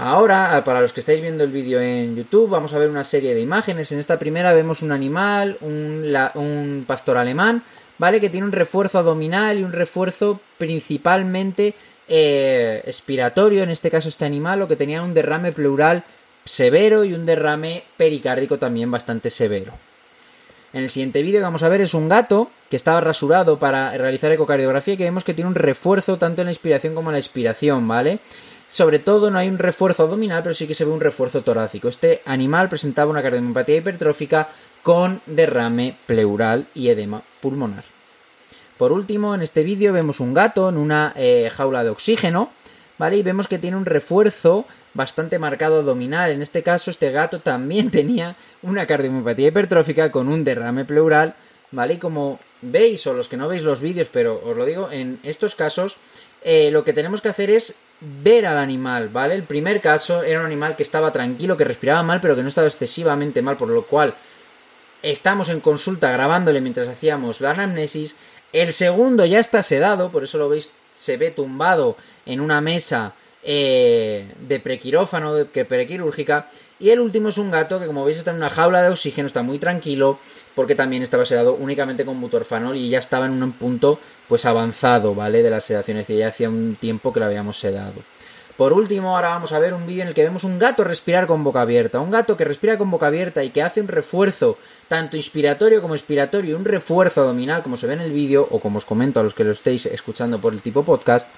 Ahora, 0.00 0.62
para 0.64 0.80
los 0.80 0.92
que 0.92 1.00
estáis 1.00 1.20
viendo 1.20 1.42
el 1.42 1.50
vídeo 1.50 1.80
en 1.80 2.14
YouTube, 2.14 2.48
vamos 2.48 2.72
a 2.72 2.78
ver 2.78 2.88
una 2.88 3.02
serie 3.02 3.34
de 3.34 3.40
imágenes. 3.40 3.90
En 3.90 3.98
esta 3.98 4.16
primera 4.16 4.52
vemos 4.52 4.82
un 4.82 4.92
animal, 4.92 5.58
un, 5.60 6.16
un 6.34 6.84
pastor 6.86 7.16
alemán, 7.16 7.64
¿vale? 7.98 8.20
Que 8.20 8.30
tiene 8.30 8.46
un 8.46 8.52
refuerzo 8.52 9.00
abdominal 9.00 9.58
y 9.58 9.64
un 9.64 9.72
refuerzo 9.72 10.40
principalmente 10.56 11.74
eh, 12.06 12.80
expiratorio, 12.86 13.64
en 13.64 13.70
este 13.70 13.90
caso 13.90 14.08
este 14.08 14.24
animal, 14.24 14.62
o 14.62 14.68
que 14.68 14.76
tenía 14.76 15.02
un 15.02 15.14
derrame 15.14 15.50
pleural 15.50 16.04
severo 16.44 17.02
y 17.02 17.12
un 17.12 17.26
derrame 17.26 17.82
pericárdico 17.96 18.56
también 18.56 18.92
bastante 18.92 19.30
severo. 19.30 19.72
En 20.72 20.84
el 20.84 20.90
siguiente 20.90 21.22
vídeo 21.22 21.40
que 21.40 21.44
vamos 21.44 21.64
a 21.64 21.68
ver 21.68 21.80
es 21.80 21.94
un 21.94 22.08
gato 22.08 22.50
que 22.70 22.76
estaba 22.76 23.00
rasurado 23.00 23.58
para 23.58 23.90
realizar 23.96 24.30
ecocardiografía 24.30 24.94
y 24.94 24.96
que 24.96 25.04
vemos 25.04 25.24
que 25.24 25.34
tiene 25.34 25.48
un 25.48 25.56
refuerzo 25.56 26.18
tanto 26.18 26.42
en 26.42 26.46
la 26.46 26.52
inspiración 26.52 26.94
como 26.94 27.10
en 27.10 27.14
la 27.14 27.18
expiración, 27.18 27.88
¿vale? 27.88 28.20
Sobre 28.68 28.98
todo 28.98 29.30
no 29.30 29.38
hay 29.38 29.48
un 29.48 29.58
refuerzo 29.58 30.02
abdominal, 30.02 30.42
pero 30.42 30.54
sí 30.54 30.66
que 30.66 30.74
se 30.74 30.84
ve 30.84 30.90
un 30.90 31.00
refuerzo 31.00 31.42
torácico. 31.42 31.88
Este 31.88 32.20
animal 32.26 32.68
presentaba 32.68 33.10
una 33.10 33.22
cardiomiopatía 33.22 33.76
hipertrófica 33.76 34.48
con 34.82 35.20
derrame 35.26 35.96
pleural 36.06 36.66
y 36.74 36.88
edema 36.88 37.22
pulmonar. 37.40 37.84
Por 38.76 38.92
último, 38.92 39.34
en 39.34 39.42
este 39.42 39.62
vídeo 39.62 39.92
vemos 39.92 40.20
un 40.20 40.34
gato 40.34 40.68
en 40.68 40.76
una 40.76 41.12
eh, 41.16 41.50
jaula 41.52 41.82
de 41.82 41.90
oxígeno, 41.90 42.50
¿vale? 42.98 43.16
Y 43.16 43.22
vemos 43.22 43.48
que 43.48 43.58
tiene 43.58 43.76
un 43.76 43.86
refuerzo 43.86 44.66
bastante 44.94 45.38
marcado 45.38 45.78
abdominal. 45.78 46.30
En 46.30 46.42
este 46.42 46.62
caso, 46.62 46.90
este 46.90 47.10
gato 47.10 47.40
también 47.40 47.90
tenía 47.92 48.36
una 48.62 48.86
cardiomiopatía 48.86 49.48
hipertrófica 49.48 50.12
con 50.12 50.28
un 50.28 50.44
derrame 50.44 50.84
pleural, 50.84 51.34
¿vale? 51.72 51.94
Y 51.94 51.98
como 51.98 52.38
veis, 52.62 53.06
o 53.06 53.14
los 53.14 53.28
que 53.28 53.36
no 53.36 53.48
veis 53.48 53.62
los 53.62 53.80
vídeos, 53.80 54.08
pero 54.12 54.40
os 54.44 54.56
lo 54.56 54.64
digo, 54.64 54.90
en 54.90 55.18
estos 55.22 55.54
casos 55.54 55.96
eh, 56.42 56.70
lo 56.70 56.84
que 56.84 56.92
tenemos 56.92 57.20
que 57.20 57.28
hacer 57.28 57.50
es 57.50 57.74
ver 58.00 58.46
al 58.46 58.58
animal, 58.58 59.08
¿vale? 59.08 59.34
El 59.34 59.42
primer 59.42 59.80
caso 59.80 60.22
era 60.22 60.40
un 60.40 60.46
animal 60.46 60.76
que 60.76 60.82
estaba 60.82 61.12
tranquilo, 61.12 61.56
que 61.56 61.64
respiraba 61.64 62.02
mal, 62.02 62.20
pero 62.20 62.36
que 62.36 62.42
no 62.42 62.48
estaba 62.48 62.66
excesivamente 62.66 63.42
mal, 63.42 63.56
por 63.56 63.68
lo 63.68 63.82
cual 63.82 64.14
estamos 65.02 65.48
en 65.48 65.60
consulta 65.60 66.10
grabándole 66.12 66.60
mientras 66.60 66.88
hacíamos 66.88 67.40
la 67.40 67.50
anamnesis. 67.50 68.16
El 68.52 68.72
segundo 68.72 69.24
ya 69.24 69.40
está 69.40 69.62
sedado, 69.62 70.10
por 70.10 70.24
eso 70.24 70.38
lo 70.38 70.48
veis, 70.48 70.70
se 70.94 71.16
ve 71.16 71.30
tumbado 71.30 71.96
en 72.24 72.40
una 72.40 72.60
mesa 72.60 73.14
eh, 73.42 74.26
de 74.40 74.60
prequirófano, 74.60 75.34
de 75.34 75.64
prequirúrgica. 75.64 76.48
Y 76.80 76.90
el 76.90 77.00
último 77.00 77.28
es 77.30 77.38
un 77.38 77.50
gato 77.50 77.80
que, 77.80 77.86
como 77.86 78.04
veis, 78.04 78.18
está 78.18 78.30
en 78.30 78.36
una 78.36 78.50
jaula 78.50 78.82
de 78.82 78.90
oxígeno, 78.90 79.26
está 79.26 79.42
muy 79.42 79.58
tranquilo, 79.58 80.20
porque 80.58 80.74
también 80.74 81.04
estaba 81.04 81.24
sedado 81.24 81.54
únicamente 81.54 82.04
con 82.04 82.20
butorfanol 82.20 82.76
y 82.76 82.88
ya 82.88 82.98
estaba 82.98 83.26
en 83.26 83.40
un 83.40 83.52
punto 83.52 84.00
pues 84.26 84.44
avanzado, 84.44 85.14
¿vale? 85.14 85.40
De 85.40 85.50
la 85.50 85.60
sedación, 85.60 85.98
es 85.98 86.08
decir, 86.08 86.18
ya 86.18 86.26
hacía 86.26 86.48
un 86.48 86.74
tiempo 86.74 87.12
que 87.12 87.20
lo 87.20 87.26
habíamos 87.26 87.60
sedado. 87.60 88.02
Por 88.56 88.72
último, 88.72 89.14
ahora 89.14 89.28
vamos 89.28 89.52
a 89.52 89.60
ver 89.60 89.72
un 89.72 89.86
vídeo 89.86 90.02
en 90.02 90.08
el 90.08 90.14
que 90.14 90.24
vemos 90.24 90.42
un 90.42 90.58
gato 90.58 90.82
respirar 90.82 91.28
con 91.28 91.44
boca 91.44 91.60
abierta. 91.60 92.00
Un 92.00 92.10
gato 92.10 92.36
que 92.36 92.44
respira 92.44 92.76
con 92.76 92.90
boca 92.90 93.06
abierta 93.06 93.44
y 93.44 93.50
que 93.50 93.62
hace 93.62 93.80
un 93.80 93.86
refuerzo 93.86 94.58
tanto 94.88 95.16
inspiratorio 95.16 95.80
como 95.80 95.94
expiratorio, 95.94 96.56
un 96.56 96.64
refuerzo 96.64 97.20
abdominal, 97.20 97.62
como 97.62 97.76
se 97.76 97.86
ve 97.86 97.94
en 97.94 98.00
el 98.00 98.10
vídeo, 98.10 98.48
o 98.50 98.58
como 98.58 98.78
os 98.78 98.84
comento 98.84 99.20
a 99.20 99.22
los 99.22 99.34
que 99.34 99.44
lo 99.44 99.52
estéis 99.52 99.86
escuchando 99.86 100.40
por 100.40 100.52
el 100.54 100.60
tipo 100.60 100.82
podcast, 100.82 101.28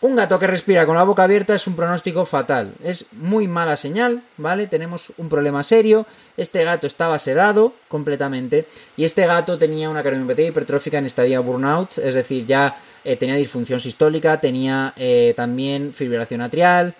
un 0.00 0.14
gato 0.14 0.38
que 0.38 0.46
respira 0.46 0.86
con 0.86 0.96
la 0.96 1.02
boca 1.02 1.24
abierta 1.24 1.54
es 1.54 1.66
un 1.66 1.74
pronóstico 1.74 2.24
fatal. 2.24 2.72
Es 2.84 3.06
muy 3.12 3.48
mala 3.48 3.76
señal, 3.76 4.22
¿vale? 4.36 4.66
Tenemos 4.66 5.12
un 5.16 5.28
problema 5.28 5.62
serio. 5.62 6.06
Este 6.36 6.62
gato 6.62 6.86
estaba 6.86 7.18
sedado 7.18 7.74
completamente 7.88 8.66
y 8.96 9.04
este 9.04 9.26
gato 9.26 9.58
tenía 9.58 9.90
una 9.90 10.02
cardiomiopatía 10.02 10.48
hipertrófica 10.48 10.98
en 10.98 11.06
estadio 11.06 11.42
burnout, 11.42 11.98
es 11.98 12.14
decir, 12.14 12.46
ya 12.46 12.76
eh, 13.04 13.16
tenía 13.16 13.34
disfunción 13.34 13.80
sistólica, 13.80 14.40
tenía 14.40 14.92
eh, 14.96 15.34
también 15.36 15.92
fibrilación 15.92 16.42
atrial, 16.42 16.94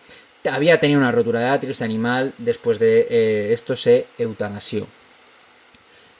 había 0.51 0.81
tenido 0.81 0.99
una 0.99 1.13
rotura 1.13 1.41
de 1.41 1.47
atrio 1.47 1.71
este 1.71 1.85
animal, 1.85 2.33
después 2.39 2.79
de 2.79 3.07
eh, 3.11 3.53
esto 3.53 3.77
se 3.77 4.07
eutanasió. 4.19 4.87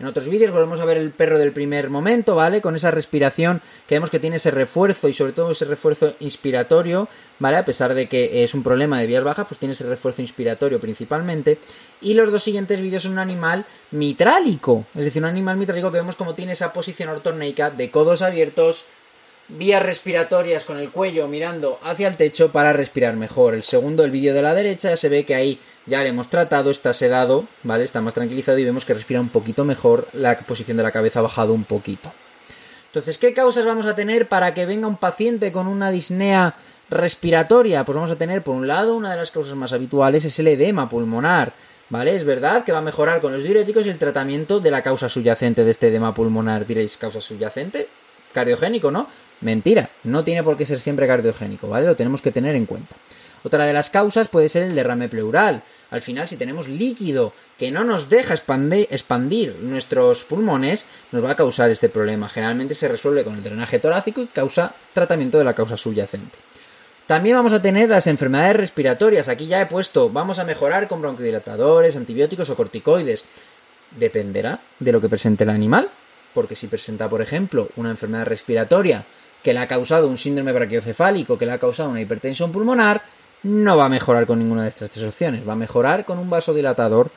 En 0.01 0.07
otros 0.07 0.29
vídeos 0.29 0.53
volvemos 0.53 0.79
a 0.79 0.85
ver 0.85 0.97
el 0.97 1.11
perro 1.11 1.39
del 1.39 1.51
primer 1.51 1.91
momento, 1.91 2.37
¿vale? 2.37 2.61
Con 2.61 2.77
esa 2.77 2.93
respiración 2.93 3.61
que 3.89 3.97
vemos 3.97 4.11
que 4.11 4.21
tiene 4.21 4.37
ese 4.37 4.53
refuerzo 4.53 5.09
y 5.09 5.13
sobre 5.13 5.33
todo 5.33 5.51
ese 5.51 5.65
refuerzo 5.65 6.15
inspiratorio, 6.21 7.09
¿vale? 7.41 7.57
A 7.57 7.65
pesar 7.65 7.95
de 7.95 8.09
que 8.09 8.45
es 8.45 8.55
un 8.55 8.63
problema 8.63 9.01
de 9.01 9.09
vías 9.09 9.25
bajas, 9.25 9.49
pues 9.49 9.59
tiene 9.59 9.73
ese 9.73 9.83
refuerzo 9.85 10.23
inspiratorio 10.23 10.79
principalmente. 10.79 11.59
Y 12.01 12.15
los 12.15 12.31
dos 12.31 12.45
siguientes 12.45 12.81
vídeos 12.81 13.03
son 13.03 13.13
un 13.13 13.19
animal 13.19 13.65
mitrálico, 13.91 14.85
es 14.95 15.05
decir, 15.05 15.21
un 15.21 15.31
animal 15.31 15.57
mitrálico 15.57 15.91
que 15.91 15.99
vemos 15.99 16.15
como 16.15 16.37
tiene 16.37 16.53
esa 16.53 16.73
posición 16.73 17.09
ortorneica 17.09 17.71
de 17.71 17.91
codos 17.91 18.23
abiertos, 18.23 18.85
vías 19.49 19.83
respiratorias 19.83 20.63
con 20.63 20.79
el 20.79 20.91
cuello 20.91 21.27
mirando 21.27 21.81
hacia 21.83 22.07
el 22.07 22.17
techo 22.17 22.53
para 22.53 22.73
respirar 22.73 23.17
mejor. 23.17 23.55
El 23.55 23.65
segundo, 23.65 24.05
el 24.05 24.13
vídeo 24.13 24.33
de 24.33 24.43
la 24.43 24.55
derecha, 24.55 24.97
se 24.97 25.09
ve 25.09 25.25
que 25.25 25.35
ahí 25.35 25.59
ya 25.89 26.03
le 26.03 26.11
hemos 26.11 26.29
tratado, 26.29 26.71
está 26.71 26.93
sedado, 26.93 27.45
¿vale? 27.63 27.85
Está 27.85 28.01
más 28.01 28.15
tranquilizado 28.15 28.59
y 28.59 28.65
vemos 28.65 28.85
que 28.85 28.95
respira 28.95 29.21
un 29.21 29.29
poquito 29.29 29.65
mejor, 29.65 30.07
la 30.13 30.39
posición 30.39 30.77
de 30.77 30.83
la 30.83 30.93
cabeza 30.93 31.21
ha 31.21 31.23
bajado 31.23 31.53
un 31.53 31.65
poquito. 31.65 32.11
Entonces, 32.87 33.19
¿qué 33.19 33.35
causas 33.35 33.65
vamos 33.67 33.87
a 33.87 33.95
tener 33.95 34.29
para 34.29 34.55
que 34.55 34.67
venga 34.67 34.87
un 34.87 34.97
paciente 34.97 35.53
con 35.53 35.67
una 35.67 35.91
disnea 35.91 36.55
respiratoria? 36.91 37.85
Pues 37.85 37.97
vamos 37.97 38.11
a 38.11 38.17
tener, 38.17 38.43
por 38.43 38.55
un 38.55 38.67
lado, 38.67 38.97
una 38.97 39.11
de 39.11 39.17
las 39.17 39.31
causas 39.31 39.55
más 39.55 39.73
habituales 39.73 40.25
es 40.25 40.39
el 40.39 40.49
edema 40.49 40.89
pulmonar. 40.89 41.53
¿Vale? 41.91 42.15
Es 42.15 42.25
verdad 42.25 42.65
que 42.65 42.73
va 42.73 42.79
a 42.79 42.83
mejorar 42.83 43.21
con 43.21 43.33
los 43.33 43.43
diuréticos 43.43 43.87
y 43.87 43.89
el 43.89 43.97
tratamiento 43.97 44.61
de 44.61 44.71
la 44.71 44.83
causa 44.83 45.09
subyacente 45.09 45.65
de 45.65 45.71
este 45.71 45.89
edema 45.89 46.15
pulmonar. 46.15 46.67
Diréis, 46.67 46.99
¿causa 46.99 47.19
subyacente? 47.19 47.89
Cardiogénico, 48.35 48.91
¿no? 48.91 49.09
Mentira, 49.41 49.89
no 50.05 50.23
tiene 50.23 50.43
por 50.43 50.59
qué 50.59 50.67
ser 50.67 50.81
siempre 50.81 51.07
cardiogénico, 51.07 51.67
¿vale? 51.67 51.87
Lo 51.87 51.97
tenemos 51.97 52.21
que 52.21 52.31
tener 52.31 52.57
en 52.57 52.67
cuenta. 52.67 52.95
Otra 53.43 53.65
de 53.65 53.73
las 53.73 53.89
causas 53.89 54.29
puede 54.29 54.49
ser 54.49 54.65
el 54.65 54.75
derrame 54.75 55.09
pleural. 55.09 55.63
Al 55.91 56.03
final, 56.03 56.29
si 56.29 56.37
tenemos 56.37 56.69
líquido 56.69 57.33
que 57.59 57.71
no 57.71 57.83
nos 57.83 58.09
deja 58.09 58.35
expandir 58.35 59.57
nuestros 59.63 60.25
pulmones, 60.25 60.87
nos 61.13 61.25
va 61.25 61.31
a 61.31 61.37
causar 61.37 61.71
este 61.71 61.89
problema. 61.89 62.29
Generalmente 62.29 62.75
se 62.75 62.89
resuelve 62.89 63.25
con 63.25 63.35
el 63.35 63.43
drenaje 63.43 63.79
torácico 63.79 64.21
y 64.21 64.27
causa 64.27 64.75
tratamiento 64.93 65.39
de 65.39 65.45
la 65.45 65.55
causa 65.55 65.77
subyacente. 65.77 66.37
También 67.07 67.37
vamos 67.37 67.55
a 67.55 67.63
tener 67.63 67.89
las 67.89 68.07
enfermedades 68.07 68.57
respiratorias. 68.57 69.29
Aquí 69.29 69.47
ya 69.47 69.63
he 69.63 69.67
puesto, 69.67 70.11
vamos 70.11 70.39
a 70.39 70.45
mejorar 70.45 70.89
con 70.89 71.01
broncodilatadores, 71.01 71.97
antibióticos 71.97 72.51
o 72.51 72.57
corticoides. 72.57 73.25
Dependerá 73.93 74.61
de 74.79 74.93
lo 74.93 75.01
que 75.01 75.09
presente 75.09 75.45
el 75.45 75.51
animal, 75.51 75.89
porque 76.35 76.55
si 76.55 76.67
presenta, 76.67 77.09
por 77.09 77.23
ejemplo, 77.23 77.71
una 77.77 77.89
enfermedad 77.89 78.27
respiratoria 78.27 79.07
que 79.43 79.55
le 79.55 79.61
ha 79.61 79.69
causado 79.69 80.07
un 80.07 80.19
síndrome 80.19 80.53
brachiocefálico, 80.53 81.39
que 81.39 81.47
le 81.47 81.53
ha 81.53 81.59
causado 81.59 81.89
una 81.89 82.03
hipertensión 82.03 82.53
pulmonar, 82.53 83.01
no 83.43 83.77
va 83.77 83.87
a 83.87 83.89
mejorar 83.89 84.27
con 84.27 84.39
ninguna 84.39 84.63
de 84.63 84.69
estas 84.69 84.91
tres 84.91 85.07
opciones. 85.07 85.47
Va 85.49 85.53
a 85.53 85.57
mejorar 85.57 86.05
con 86.05 86.19
un 86.19 86.29
vasodilatador, 86.29 87.11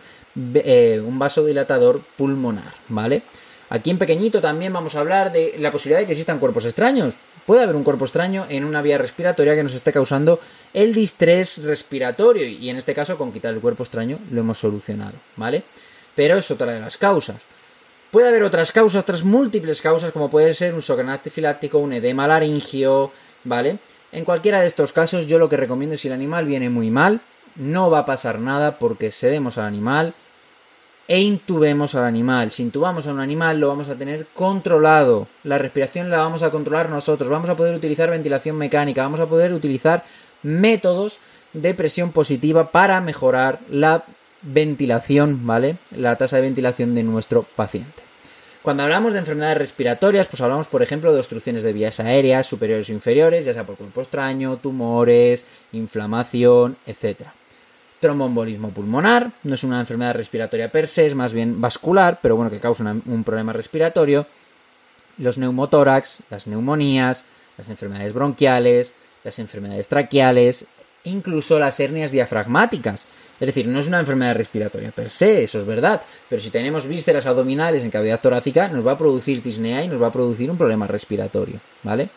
eh, 0.54 1.02
un 1.06 1.20
vasodilatador 1.20 2.02
pulmonar, 2.18 2.74
¿vale? 2.90 3.24
Aquí 3.70 3.90
en 3.90 3.98
pequeñito 3.98 4.42
también 4.42 4.74
vamos 4.74 4.96
a 4.96 5.00
hablar 5.00 5.32
de 5.32 5.56
la 5.58 5.72
posibilidad 5.72 6.02
de 6.02 6.06
que 6.06 6.12
existan 6.12 6.40
cuerpos 6.40 6.66
extraños. 6.66 7.18
Puede 7.46 7.64
haber 7.64 7.76
un 7.76 7.86
cuerpo 7.86 8.06
extraño 8.06 8.46
en 8.50 8.66
una 8.66 8.82
vía 8.82 8.98
respiratoria 8.98 9.56
que 9.56 9.64
nos 9.64 9.74
esté 9.74 9.94
causando 9.94 10.40
el 10.74 10.94
distrés 10.94 11.64
respiratorio 11.64 12.46
y 12.46 12.70
en 12.70 12.78
este 12.78 12.94
caso 12.94 13.18
con 13.18 13.32
quitar 13.32 13.54
el 13.54 13.62
cuerpo 13.62 13.84
extraño 13.84 14.20
lo 14.30 14.42
hemos 14.42 14.60
solucionado, 14.60 15.14
¿vale? 15.38 15.64
Pero 16.16 16.36
es 16.36 16.52
otra 16.52 16.74
de 16.74 16.82
las 16.82 16.98
causas. 16.98 17.38
Puede 18.12 18.28
haber 18.28 18.44
otras 18.44 18.74
causas, 18.74 19.04
otras 19.04 19.24
múltiples 19.24 19.82
causas, 19.82 20.12
como 20.12 20.30
puede 20.30 20.54
ser 20.54 20.74
un 20.74 20.82
shock 20.82 21.00
anafiláctico, 21.00 21.78
un 21.78 21.94
edema 21.94 22.28
laringio, 22.28 23.10
¿vale? 23.46 23.80
En 24.12 24.26
cualquiera 24.26 24.62
de 24.62 24.68
estos 24.68 24.92
casos, 24.92 25.26
yo 25.26 25.40
lo 25.40 25.50
que 25.50 25.58
recomiendo 25.58 25.96
es 25.96 26.02
si 26.02 26.08
el 26.08 26.14
animal 26.14 26.46
viene 26.46 26.70
muy 26.70 26.90
mal, 26.90 27.22
no 27.56 27.90
va 27.90 28.00
a 28.00 28.06
pasar 28.06 28.40
nada 28.40 28.78
porque 28.78 29.12
cedemos 29.12 29.58
al 29.58 29.66
animal 29.66 30.14
e 31.08 31.22
intubemos 31.22 31.96
al 31.96 32.06
animal. 32.06 32.52
Si 32.52 32.64
intubamos 32.64 33.08
a 33.08 33.12
un 33.12 33.20
animal, 33.20 33.60
lo 33.60 33.68
vamos 33.68 33.90
a 33.90 33.96
tener 33.96 34.28
controlado. 34.34 35.28
La 35.44 35.58
respiración 35.58 36.10
la 36.10 36.18
vamos 36.18 36.44
a 36.44 36.52
controlar 36.52 36.90
nosotros. 36.90 37.30
Vamos 37.30 37.50
a 37.50 37.56
poder 37.56 37.76
utilizar 37.76 38.10
ventilación 38.10 38.58
mecánica, 38.58 39.04
vamos 39.04 39.20
a 39.20 39.26
poder 39.26 39.54
utilizar 39.54 40.04
métodos 40.44 41.20
de 41.54 41.74
presión 41.74 42.12
positiva 42.12 42.72
para 42.72 43.02
mejorar 43.02 43.60
la 43.70 44.04
ventilación, 44.42 45.46
¿vale? 45.46 45.78
La 45.92 46.16
tasa 46.16 46.38
de 46.38 46.44
ventilación 46.44 46.96
de 46.96 47.04
nuestro 47.04 47.44
paciente. 47.44 48.01
Cuando 48.62 48.84
hablamos 48.84 49.14
de 49.14 49.20
enfermedades 49.20 49.58
respiratorias, 49.58 50.28
pues 50.28 50.40
hablamos, 50.40 50.68
por 50.68 50.84
ejemplo, 50.84 51.12
de 51.12 51.18
obstrucciones 51.18 51.64
de 51.64 51.74
vías 51.74 52.00
aéreas 52.00 52.46
superiores 52.46 52.90
o 52.90 52.92
inferiores, 52.92 53.44
ya 53.44 53.54
sea 53.56 53.66
por 53.66 53.76
cuerpo 53.76 54.02
extraño, 54.02 54.58
tumores, 54.58 55.46
inflamación, 55.72 56.78
etc. 56.86 57.22
Tromboembolismo 58.00 58.70
pulmonar, 58.70 59.32
no 59.44 59.56
es 59.56 59.64
una 59.64 59.80
enfermedad 59.80 60.14
respiratoria 60.14 60.72
per 60.72 60.88
se, 60.88 61.08
es 61.08 61.16
más 61.16 61.34
bien 61.34 61.60
vascular, 61.60 62.20
pero 62.22 62.36
bueno, 62.36 62.52
que 62.52 62.60
causa 62.60 62.84
un 62.84 63.24
problema 63.24 63.52
respiratorio. 63.52 64.28
Los 65.18 65.40
neumotórax, 65.40 66.20
las 66.30 66.46
neumonías, 66.46 67.24
las 67.58 67.68
enfermedades 67.68 68.14
bronquiales, 68.14 68.94
las 69.24 69.40
enfermedades 69.40 69.88
traqueales, 69.88 70.66
incluso 71.04 71.60
las 71.60 71.80
hernias 71.80 72.12
diafragmáticas, 72.12 73.06
es 73.40 73.48
decir, 73.48 73.68
no 73.68 73.80
es 73.80 73.88
una 73.88 74.00
enfermedad 74.00 74.36
respiratoria 74.36 74.92
per 74.92 75.10
se, 75.10 75.44
eso 75.44 75.58
es 75.58 75.66
verdad, 75.66 76.02
pero 76.30 76.40
si 76.42 76.52
tenemos 76.52 76.86
vísceras 76.88 77.26
abdominales 77.26 77.84
en 77.84 77.90
cavidad 77.90 78.22
torácica, 78.22 78.68
nos 78.68 78.86
va 78.86 78.92
a 78.92 78.98
producir 78.98 79.42
disnea 79.42 79.84
y 79.84 79.88
nos 79.88 80.02
va 80.02 80.08
a 80.08 80.12
producir 80.12 80.50
un 80.52 80.58
problema 80.58 80.86
respiratorio, 80.86 81.60
¿vale? 81.84 82.10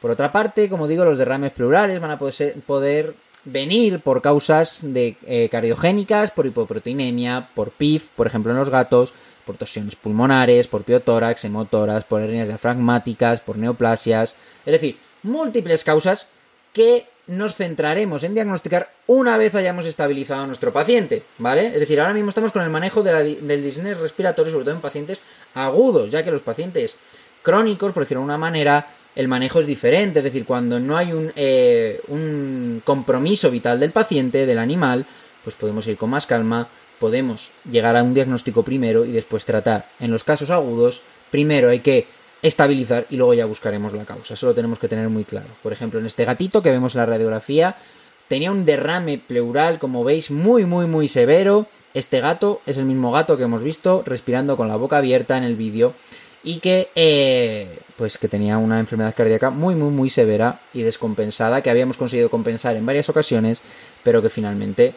Por 0.00 0.10
otra 0.10 0.30
parte, 0.32 0.68
como 0.68 0.88
digo, 0.88 1.04
los 1.04 1.18
derrames 1.18 1.52
pleurales 1.52 2.00
van 2.00 2.10
a 2.12 2.18
poder 2.18 3.14
venir 3.44 4.00
por 4.00 4.22
causas 4.22 4.80
de, 4.82 5.16
eh, 5.26 5.48
cardiogénicas, 5.50 6.30
por 6.30 6.46
hipoproteinemia, 6.46 7.48
por 7.54 7.70
PIF, 7.70 8.08
por 8.14 8.26
ejemplo 8.26 8.52
en 8.52 8.58
los 8.58 8.70
gatos, 8.70 9.12
por 9.44 9.56
torsiones 9.56 9.96
pulmonares, 9.96 10.68
por 10.68 10.84
piotórax, 10.84 11.44
hemotoras, 11.44 12.04
por 12.04 12.20
hernias 12.20 12.48
diafragmáticas, 12.48 13.40
por 13.40 13.56
neoplasias, 13.56 14.36
es 14.66 14.72
decir, 14.72 14.98
múltiples 15.22 15.84
causas 15.84 16.26
que 16.72 17.06
nos 17.28 17.54
centraremos 17.54 18.24
en 18.24 18.34
diagnosticar 18.34 18.90
una 19.06 19.36
vez 19.36 19.54
hayamos 19.54 19.86
estabilizado 19.86 20.42
a 20.42 20.46
nuestro 20.46 20.72
paciente, 20.72 21.22
¿vale? 21.38 21.66
Es 21.68 21.80
decir, 21.80 22.00
ahora 22.00 22.14
mismo 22.14 22.30
estamos 22.30 22.52
con 22.52 22.62
el 22.62 22.70
manejo 22.70 23.02
del 23.02 23.62
disnea 23.62 23.94
respiratorio, 23.94 24.50
sobre 24.50 24.64
todo 24.64 24.74
en 24.74 24.80
pacientes 24.80 25.22
agudos, 25.54 26.10
ya 26.10 26.22
que 26.24 26.30
los 26.30 26.40
pacientes 26.40 26.96
crónicos, 27.42 27.92
por 27.92 28.02
decirlo 28.02 28.22
de 28.22 28.26
una 28.26 28.38
manera, 28.38 28.86
el 29.14 29.28
manejo 29.28 29.60
es 29.60 29.66
diferente, 29.66 30.20
es 30.20 30.24
decir, 30.24 30.44
cuando 30.44 30.80
no 30.80 30.96
hay 30.96 31.12
un, 31.12 31.32
eh, 31.36 32.00
un 32.08 32.82
compromiso 32.84 33.50
vital 33.50 33.78
del 33.78 33.90
paciente, 33.90 34.46
del 34.46 34.58
animal, 34.58 35.04
pues 35.44 35.54
podemos 35.56 35.86
ir 35.86 35.96
con 35.96 36.10
más 36.10 36.26
calma, 36.26 36.68
podemos 36.98 37.50
llegar 37.70 37.96
a 37.96 38.02
un 38.02 38.14
diagnóstico 38.14 38.62
primero 38.62 39.04
y 39.04 39.12
después 39.12 39.44
tratar. 39.44 39.86
En 40.00 40.10
los 40.10 40.24
casos 40.24 40.50
agudos, 40.50 41.02
primero 41.30 41.68
hay 41.68 41.80
que 41.80 42.06
estabilizar 42.42 43.06
y 43.10 43.16
luego 43.16 43.34
ya 43.34 43.46
buscaremos 43.46 43.92
la 43.92 44.04
causa. 44.04 44.34
Eso 44.34 44.46
lo 44.46 44.54
tenemos 44.54 44.78
que 44.78 44.88
tener 44.88 45.08
muy 45.08 45.24
claro. 45.24 45.48
Por 45.62 45.72
ejemplo, 45.72 46.00
en 46.00 46.06
este 46.06 46.24
gatito 46.24 46.62
que 46.62 46.70
vemos 46.70 46.94
en 46.94 47.00
la 47.00 47.06
radiografía, 47.06 47.76
tenía 48.28 48.50
un 48.50 48.64
derrame 48.64 49.18
pleural, 49.18 49.78
como 49.78 50.04
veis, 50.04 50.30
muy, 50.30 50.64
muy, 50.64 50.86
muy 50.86 51.08
severo. 51.08 51.66
Este 51.94 52.20
gato 52.20 52.60
es 52.66 52.76
el 52.76 52.84
mismo 52.84 53.10
gato 53.10 53.36
que 53.36 53.44
hemos 53.44 53.62
visto 53.62 54.02
respirando 54.06 54.56
con 54.56 54.68
la 54.68 54.76
boca 54.76 54.98
abierta 54.98 55.36
en 55.36 55.44
el 55.44 55.56
vídeo 55.56 55.94
y 56.44 56.60
que, 56.60 56.88
eh, 56.94 57.78
pues, 57.96 58.18
que 58.18 58.28
tenía 58.28 58.58
una 58.58 58.78
enfermedad 58.78 59.14
cardíaca 59.16 59.50
muy, 59.50 59.74
muy, 59.74 59.90
muy 59.90 60.10
severa 60.10 60.60
y 60.72 60.82
descompensada 60.82 61.62
que 61.62 61.70
habíamos 61.70 61.96
conseguido 61.96 62.30
compensar 62.30 62.76
en 62.76 62.86
varias 62.86 63.08
ocasiones, 63.08 63.62
pero 64.04 64.22
que 64.22 64.28
finalmente 64.28 64.94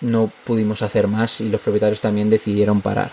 no 0.00 0.30
pudimos 0.44 0.82
hacer 0.82 1.06
más 1.06 1.40
y 1.40 1.50
los 1.50 1.60
propietarios 1.60 2.00
también 2.00 2.30
decidieron 2.30 2.80
parar. 2.80 3.10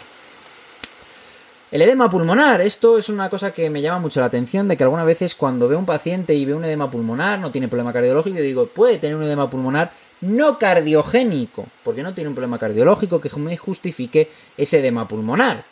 El 1.69 1.81
edema 1.81 2.09
pulmonar, 2.09 2.61
esto 2.61 2.97
es 2.97 3.09
una 3.09 3.29
cosa 3.29 3.51
que 3.51 3.69
me 3.69 3.81
llama 3.81 3.99
mucho 3.99 4.21
la 4.21 4.27
atención, 4.27 4.69
de 4.69 4.77
que 4.77 4.83
algunas 4.83 5.05
veces 5.05 5.35
cuando 5.35 5.67
veo 5.67 5.77
un 5.77 5.85
paciente 5.85 6.33
y 6.33 6.45
veo 6.45 6.55
un 6.55 6.63
edema 6.63 6.89
pulmonar, 6.89 7.39
no 7.39 7.51
tiene 7.51 7.67
problema 7.67 7.91
cardiológico, 7.91 8.37
yo 8.37 8.43
digo, 8.43 8.67
puede 8.67 8.99
tener 8.99 9.17
un 9.17 9.23
edema 9.23 9.49
pulmonar 9.49 9.91
no 10.21 10.57
cardiogénico, 10.57 11.65
porque 11.83 12.03
no 12.03 12.13
tiene 12.13 12.29
un 12.29 12.35
problema 12.35 12.57
cardiológico 12.57 13.19
que 13.19 13.29
me 13.37 13.57
justifique 13.57 14.29
ese 14.55 14.79
edema 14.79 15.09
pulmonar. 15.09 15.65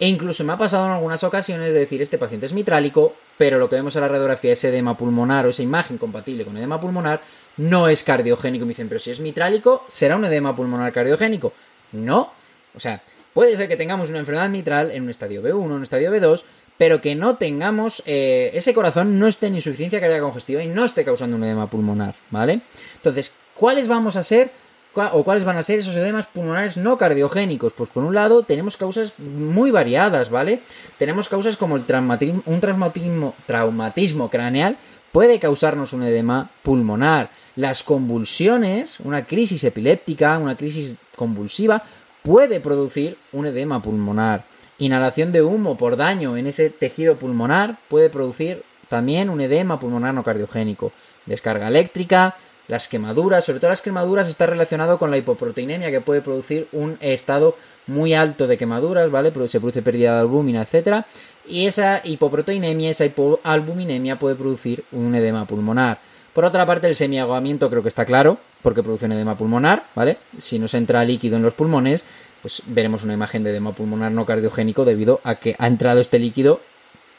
E 0.00 0.08
incluso 0.08 0.44
me 0.44 0.54
ha 0.54 0.58
pasado 0.58 0.86
en 0.86 0.92
algunas 0.92 1.22
ocasiones 1.22 1.74
de 1.74 1.78
decir, 1.78 2.00
este 2.00 2.16
paciente 2.16 2.46
es 2.46 2.54
mitrálico, 2.54 3.14
pero 3.36 3.58
lo 3.58 3.68
que 3.68 3.76
vemos 3.76 3.94
en 3.96 4.02
la 4.02 4.08
radiografía, 4.08 4.54
ese 4.54 4.70
edema 4.70 4.96
pulmonar 4.96 5.44
o 5.44 5.50
esa 5.50 5.62
imagen 5.62 5.98
compatible 5.98 6.46
con 6.46 6.56
edema 6.56 6.80
pulmonar, 6.80 7.20
no 7.58 7.88
es 7.88 8.02
cardiogénico. 8.02 8.64
Me 8.64 8.70
dicen, 8.70 8.88
pero 8.88 8.98
si 8.98 9.10
es 9.10 9.20
mitrálico, 9.20 9.84
¿será 9.88 10.16
un 10.16 10.24
edema 10.24 10.56
pulmonar 10.56 10.90
cardiogénico? 10.90 11.52
No. 11.92 12.32
O 12.74 12.80
sea, 12.80 13.02
Puede 13.34 13.56
ser 13.56 13.68
que 13.68 13.76
tengamos 13.76 14.08
una 14.10 14.20
enfermedad 14.20 14.48
mitral 14.48 14.92
en 14.92 15.02
un 15.02 15.10
estadio 15.10 15.42
B1, 15.42 15.64
en 15.64 15.72
un 15.72 15.82
estadio 15.82 16.10
B2, 16.10 16.44
pero 16.78 17.00
que 17.00 17.14
no 17.14 17.36
tengamos, 17.36 18.02
eh, 18.06 18.50
ese 18.54 18.72
corazón 18.72 19.18
no 19.18 19.26
esté 19.26 19.48
en 19.48 19.56
insuficiencia 19.56 20.00
cardíaca 20.00 20.24
congestiva 20.24 20.62
y 20.62 20.68
no 20.68 20.84
esté 20.84 21.04
causando 21.04 21.36
un 21.36 21.44
edema 21.44 21.68
pulmonar, 21.68 22.14
¿vale? 22.30 22.60
Entonces, 22.94 23.32
¿cuáles 23.54 23.88
vamos 23.88 24.16
a 24.16 24.22
ser 24.22 24.50
o 24.94 25.24
cuáles 25.24 25.44
van 25.44 25.56
a 25.56 25.62
ser 25.64 25.80
esos 25.80 25.96
edemas 25.96 26.26
pulmonares 26.26 26.76
no 26.76 26.96
cardiogénicos? 26.96 27.72
Pues 27.72 27.90
por 27.90 28.04
un 28.04 28.14
lado 28.14 28.44
tenemos 28.44 28.76
causas 28.76 29.12
muy 29.18 29.72
variadas, 29.72 30.30
¿vale? 30.30 30.60
Tenemos 30.98 31.28
causas 31.28 31.56
como 31.56 31.76
el 31.76 31.84
traumatismo, 31.84 32.42
un 32.46 32.60
traumatismo, 32.60 33.34
traumatismo 33.46 34.30
craneal 34.30 34.78
puede 35.14 35.38
causarnos 35.38 35.92
un 35.92 36.02
edema 36.02 36.50
pulmonar. 36.64 37.30
Las 37.54 37.84
convulsiones, 37.84 38.98
una 38.98 39.26
crisis 39.26 39.62
epiléptica, 39.62 40.38
una 40.38 40.56
crisis 40.56 40.96
convulsiva, 41.14 41.84
puede 42.24 42.58
producir 42.58 43.18
un 43.32 43.46
edema 43.46 43.82
pulmonar. 43.82 44.44
inhalación 44.78 45.30
de 45.30 45.42
humo 45.42 45.76
por 45.76 45.96
daño 45.96 46.36
en 46.36 46.46
ese 46.48 46.70
tejido 46.70 47.16
pulmonar 47.16 47.76
puede 47.88 48.10
producir 48.10 48.64
también 48.88 49.28
un 49.28 49.40
edema 49.40 49.78
pulmonar 49.78 50.14
no 50.14 50.24
cardiogénico. 50.24 50.90
Descarga 51.26 51.68
eléctrica, 51.68 52.34
las 52.66 52.88
quemaduras, 52.88 53.44
sobre 53.44 53.60
todo 53.60 53.70
las 53.70 53.82
quemaduras 53.82 54.26
está 54.28 54.46
relacionado 54.46 54.98
con 54.98 55.10
la 55.10 55.18
hipoproteinemia 55.18 55.90
que 55.90 56.00
puede 56.00 56.22
producir 56.22 56.66
un 56.72 56.96
estado 57.00 57.56
muy 57.86 58.14
alto 58.14 58.46
de 58.46 58.56
quemaduras, 58.56 59.10
¿vale? 59.10 59.30
Se 59.46 59.60
produce 59.60 59.82
pérdida 59.82 60.14
de 60.14 60.20
albúmina, 60.20 60.62
etcétera, 60.62 61.04
y 61.46 61.66
esa 61.66 62.00
hipoproteinemia, 62.02 62.90
esa 62.90 63.04
hipoalbuminemia 63.04 64.18
puede 64.18 64.34
producir 64.34 64.82
un 64.92 65.14
edema 65.14 65.44
pulmonar. 65.44 65.98
Por 66.32 66.46
otra 66.46 66.64
parte, 66.64 66.86
el 66.86 66.94
semiagogamiento 66.94 67.68
creo 67.68 67.82
que 67.82 67.88
está 67.88 68.06
claro, 68.06 68.38
porque 68.64 68.82
produce 68.82 69.04
un 69.04 69.12
edema 69.12 69.36
pulmonar, 69.36 69.84
¿vale? 69.94 70.16
Si 70.38 70.58
nos 70.58 70.72
entra 70.72 71.04
líquido 71.04 71.36
en 71.36 71.42
los 71.42 71.52
pulmones, 71.52 72.02
pues 72.40 72.62
veremos 72.64 73.04
una 73.04 73.12
imagen 73.12 73.44
de 73.44 73.50
edema 73.50 73.72
pulmonar 73.72 74.10
no 74.10 74.24
cardiogénico 74.24 74.86
debido 74.86 75.20
a 75.22 75.34
que 75.34 75.54
ha 75.58 75.66
entrado 75.66 76.00
este 76.00 76.18
líquido 76.18 76.62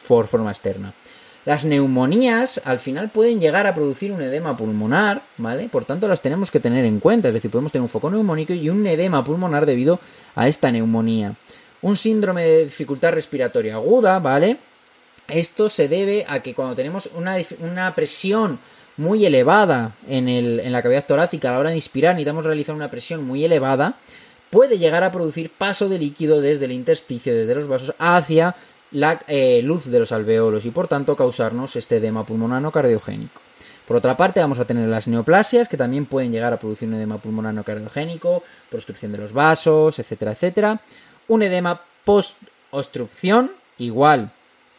por 0.07 0.25
forma 0.25 0.49
externa. 0.49 0.91
Las 1.45 1.63
neumonías 1.63 2.59
al 2.65 2.79
final 2.79 3.11
pueden 3.11 3.39
llegar 3.39 3.67
a 3.67 3.75
producir 3.75 4.11
un 4.11 4.23
edema 4.23 4.57
pulmonar, 4.57 5.21
¿vale? 5.37 5.69
Por 5.69 5.85
tanto, 5.85 6.07
las 6.07 6.19
tenemos 6.19 6.49
que 6.49 6.59
tener 6.59 6.83
en 6.83 6.99
cuenta, 6.99 7.27
es 7.27 7.35
decir, 7.35 7.51
podemos 7.51 7.71
tener 7.71 7.83
un 7.83 7.89
foco 7.89 8.09
neumónico 8.09 8.53
y 8.53 8.67
un 8.71 8.85
edema 8.87 9.23
pulmonar 9.23 9.67
debido 9.67 9.99
a 10.33 10.47
esta 10.47 10.71
neumonía. 10.71 11.35
Un 11.83 11.95
síndrome 11.95 12.43
de 12.43 12.63
dificultad 12.63 13.11
respiratoria 13.11 13.75
aguda, 13.75 14.17
¿vale? 14.17 14.57
Esto 15.27 15.69
se 15.69 15.87
debe 15.87 16.25
a 16.27 16.39
que 16.39 16.55
cuando 16.55 16.75
tenemos 16.75 17.11
una, 17.15 17.37
una 17.59 17.93
presión 17.93 18.57
muy 18.97 19.25
elevada 19.25 19.93
en, 20.07 20.29
el, 20.29 20.59
en 20.59 20.71
la 20.71 20.81
cavidad 20.81 21.05
torácica 21.05 21.49
a 21.49 21.53
la 21.53 21.59
hora 21.59 21.69
de 21.71 21.75
inspirar, 21.75 22.13
necesitamos 22.13 22.45
realizar 22.45 22.75
una 22.75 22.89
presión 22.89 23.25
muy 23.25 23.43
elevada, 23.43 23.95
puede 24.49 24.77
llegar 24.77 25.03
a 25.03 25.11
producir 25.11 25.49
paso 25.49 25.89
de 25.89 25.99
líquido 25.99 26.41
desde 26.41 26.65
el 26.65 26.71
intersticio, 26.71 27.35
desde 27.35 27.55
los 27.55 27.67
vasos, 27.67 27.93
hacia 27.99 28.55
la 28.91 29.21
eh, 29.27 29.61
luz 29.63 29.85
de 29.85 29.99
los 29.99 30.11
alveolos 30.11 30.65
y 30.65 30.71
por 30.71 30.87
tanto 30.87 31.15
causarnos 31.15 31.75
este 31.75 31.97
edema 31.97 32.25
pulmonar 32.25 32.61
no 32.61 32.71
cardiogénico. 32.71 33.41
Por 33.87 33.97
otra 33.97 34.17
parte, 34.17 34.39
vamos 34.39 34.57
a 34.57 34.65
tener 34.65 34.87
las 34.87 35.07
neoplasias, 35.07 35.67
que 35.67 35.77
también 35.77 36.05
pueden 36.07 36.31
llegar 36.31 36.51
a 36.53 36.57
producir 36.57 36.87
un 36.87 36.95
edema 36.95 37.19
pulmonar 37.19 37.53
no 37.53 37.63
cardiogénico, 37.63 38.41
obstrucción 38.71 39.11
de 39.11 39.19
los 39.19 39.31
vasos, 39.31 39.99
etcétera, 39.99 40.31
etcétera. 40.31 40.79
Un 41.27 41.43
edema 41.43 41.79
post-obstrucción, 42.03 43.51
igual, 43.77 44.31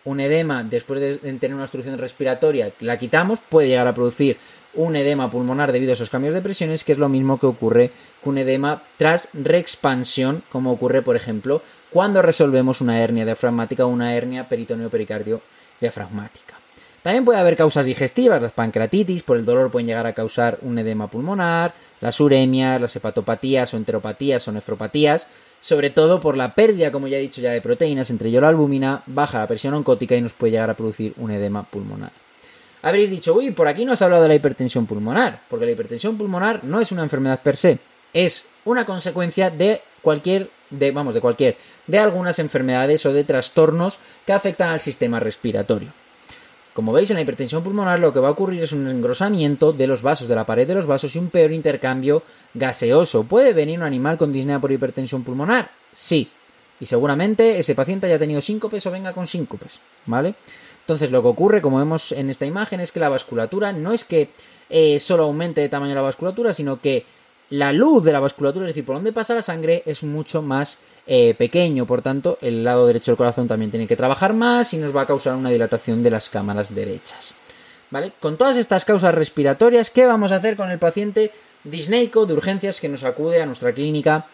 un 0.06 0.20
edema 0.20 0.62
después 0.64 1.00
de 1.00 1.16
tener 1.16 1.54
una 1.54 1.64
obstrucción 1.64 1.98
respiratoria, 1.98 2.72
la 2.80 2.98
quitamos, 2.98 3.40
puede 3.40 3.68
llegar 3.68 3.86
a 3.86 3.94
producir 3.94 4.38
un 4.74 4.94
edema 4.94 5.30
pulmonar 5.30 5.72
debido 5.72 5.92
a 5.92 5.94
esos 5.94 6.10
cambios 6.10 6.32
de 6.32 6.42
presiones, 6.42 6.84
que 6.84 6.92
es 6.92 6.98
lo 6.98 7.08
mismo 7.08 7.38
que 7.38 7.46
ocurre 7.46 7.90
con 8.22 8.34
un 8.34 8.38
edema 8.38 8.82
tras 8.96 9.28
reexpansión, 9.32 10.42
como 10.50 10.72
ocurre, 10.72 11.02
por 11.02 11.16
ejemplo, 11.16 11.60
cuando 11.90 12.22
resolvemos 12.22 12.80
una 12.80 13.00
hernia 13.00 13.24
diafragmática 13.24 13.84
o 13.84 13.88
una 13.88 14.14
hernia 14.14 14.48
peritoneo-pericardio 14.48 15.40
diafragmática. 15.80 16.54
También 17.02 17.24
puede 17.24 17.38
haber 17.38 17.56
causas 17.56 17.86
digestivas, 17.86 18.42
las 18.42 18.52
pancreatitis, 18.52 19.22
por 19.22 19.36
el 19.36 19.44
dolor 19.44 19.70
pueden 19.70 19.86
llegar 19.86 20.06
a 20.06 20.12
causar 20.12 20.58
un 20.62 20.78
edema 20.78 21.08
pulmonar, 21.08 21.72
las 22.00 22.20
uremias, 22.20 22.80
las 22.80 22.94
hepatopatías 22.96 23.72
o 23.72 23.76
enteropatías 23.76 24.46
o 24.48 24.52
nefropatías, 24.52 25.26
sobre 25.66 25.90
todo 25.90 26.20
por 26.20 26.36
la 26.36 26.54
pérdida, 26.54 26.92
como 26.92 27.08
ya 27.08 27.18
he 27.18 27.20
dicho 27.20 27.40
ya, 27.40 27.50
de 27.50 27.60
proteínas, 27.60 28.08
entre 28.10 28.28
ello 28.28 28.40
la 28.40 28.46
albúmina, 28.46 29.02
baja 29.06 29.40
la 29.40 29.48
presión 29.48 29.74
oncótica 29.74 30.14
y 30.14 30.20
nos 30.20 30.32
puede 30.32 30.52
llegar 30.52 30.70
a 30.70 30.76
producir 30.76 31.12
un 31.16 31.32
edema 31.32 31.64
pulmonar. 31.64 32.12
Habréis 32.82 33.10
dicho, 33.10 33.34
uy, 33.34 33.50
por 33.50 33.66
aquí 33.66 33.84
no 33.84 33.92
has 33.92 34.00
hablado 34.00 34.22
de 34.22 34.28
la 34.28 34.36
hipertensión 34.36 34.86
pulmonar, 34.86 35.40
porque 35.50 35.66
la 35.66 35.72
hipertensión 35.72 36.16
pulmonar 36.16 36.62
no 36.62 36.80
es 36.80 36.92
una 36.92 37.02
enfermedad 37.02 37.40
per 37.42 37.56
se, 37.56 37.80
es 38.12 38.44
una 38.64 38.84
consecuencia 38.84 39.50
de 39.50 39.80
cualquier, 40.02 40.48
de, 40.70 40.92
vamos, 40.92 41.14
de 41.14 41.20
cualquier, 41.20 41.56
de 41.88 41.98
algunas 41.98 42.38
enfermedades 42.38 43.04
o 43.04 43.12
de 43.12 43.24
trastornos 43.24 43.98
que 44.24 44.34
afectan 44.34 44.68
al 44.68 44.78
sistema 44.78 45.18
respiratorio. 45.18 45.88
Como 46.76 46.92
veis, 46.92 47.08
en 47.08 47.16
la 47.16 47.22
hipertensión 47.22 47.64
pulmonar 47.64 47.98
lo 48.00 48.12
que 48.12 48.20
va 48.20 48.28
a 48.28 48.32
ocurrir 48.32 48.62
es 48.62 48.72
un 48.72 48.86
engrosamiento 48.86 49.72
de 49.72 49.86
los 49.86 50.02
vasos, 50.02 50.28
de 50.28 50.34
la 50.34 50.44
pared 50.44 50.68
de 50.68 50.74
los 50.74 50.86
vasos 50.86 51.16
y 51.16 51.18
un 51.18 51.30
peor 51.30 51.50
intercambio 51.50 52.22
gaseoso. 52.52 53.24
¿Puede 53.24 53.54
venir 53.54 53.78
un 53.78 53.86
animal 53.86 54.18
con 54.18 54.30
disnea 54.30 54.60
por 54.60 54.70
hipertensión 54.70 55.24
pulmonar? 55.24 55.70
Sí. 55.94 56.28
Y 56.78 56.84
seguramente 56.84 57.58
ese 57.58 57.74
paciente 57.74 58.08
haya 58.08 58.18
tenido 58.18 58.42
síncopes 58.42 58.84
o 58.84 58.90
venga 58.90 59.14
con 59.14 59.26
síncopes, 59.26 59.80
¿vale? 60.04 60.34
Entonces 60.80 61.10
lo 61.10 61.22
que 61.22 61.28
ocurre, 61.28 61.62
como 61.62 61.78
vemos 61.78 62.12
en 62.12 62.28
esta 62.28 62.44
imagen, 62.44 62.80
es 62.80 62.92
que 62.92 63.00
la 63.00 63.08
vasculatura 63.08 63.72
no 63.72 63.94
es 63.94 64.04
que 64.04 64.28
eh, 64.68 64.98
solo 64.98 65.22
aumente 65.22 65.62
de 65.62 65.70
tamaño 65.70 65.94
la 65.94 66.02
vasculatura, 66.02 66.52
sino 66.52 66.78
que 66.82 67.06
la 67.50 67.72
luz 67.72 68.04
de 68.04 68.12
la 68.12 68.20
vasculatura, 68.20 68.64
es 68.64 68.70
decir, 68.70 68.84
por 68.84 68.96
donde 68.96 69.12
pasa 69.12 69.34
la 69.34 69.42
sangre, 69.42 69.82
es 69.86 70.02
mucho 70.02 70.42
más 70.42 70.78
eh, 71.06 71.34
pequeño. 71.34 71.86
Por 71.86 72.02
tanto, 72.02 72.38
el 72.40 72.64
lado 72.64 72.86
derecho 72.86 73.12
del 73.12 73.16
corazón 73.16 73.46
también 73.46 73.70
tiene 73.70 73.86
que 73.86 73.96
trabajar 73.96 74.32
más 74.32 74.72
y 74.74 74.78
nos 74.78 74.94
va 74.94 75.02
a 75.02 75.06
causar 75.06 75.36
una 75.36 75.50
dilatación 75.50 76.02
de 76.02 76.10
las 76.10 76.28
cámaras 76.28 76.74
derechas. 76.74 77.34
¿Vale? 77.90 78.12
Con 78.18 78.36
todas 78.36 78.56
estas 78.56 78.84
causas 78.84 79.14
respiratorias, 79.14 79.90
¿qué 79.90 80.06
vamos 80.06 80.32
a 80.32 80.36
hacer 80.36 80.56
con 80.56 80.70
el 80.70 80.78
paciente 80.78 81.30
disneico 81.62 82.26
de 82.26 82.34
urgencias 82.34 82.80
que 82.80 82.88
nos 82.88 83.04
acude 83.04 83.40
a 83.40 83.46
nuestra 83.46 83.72
clínica 83.72 84.26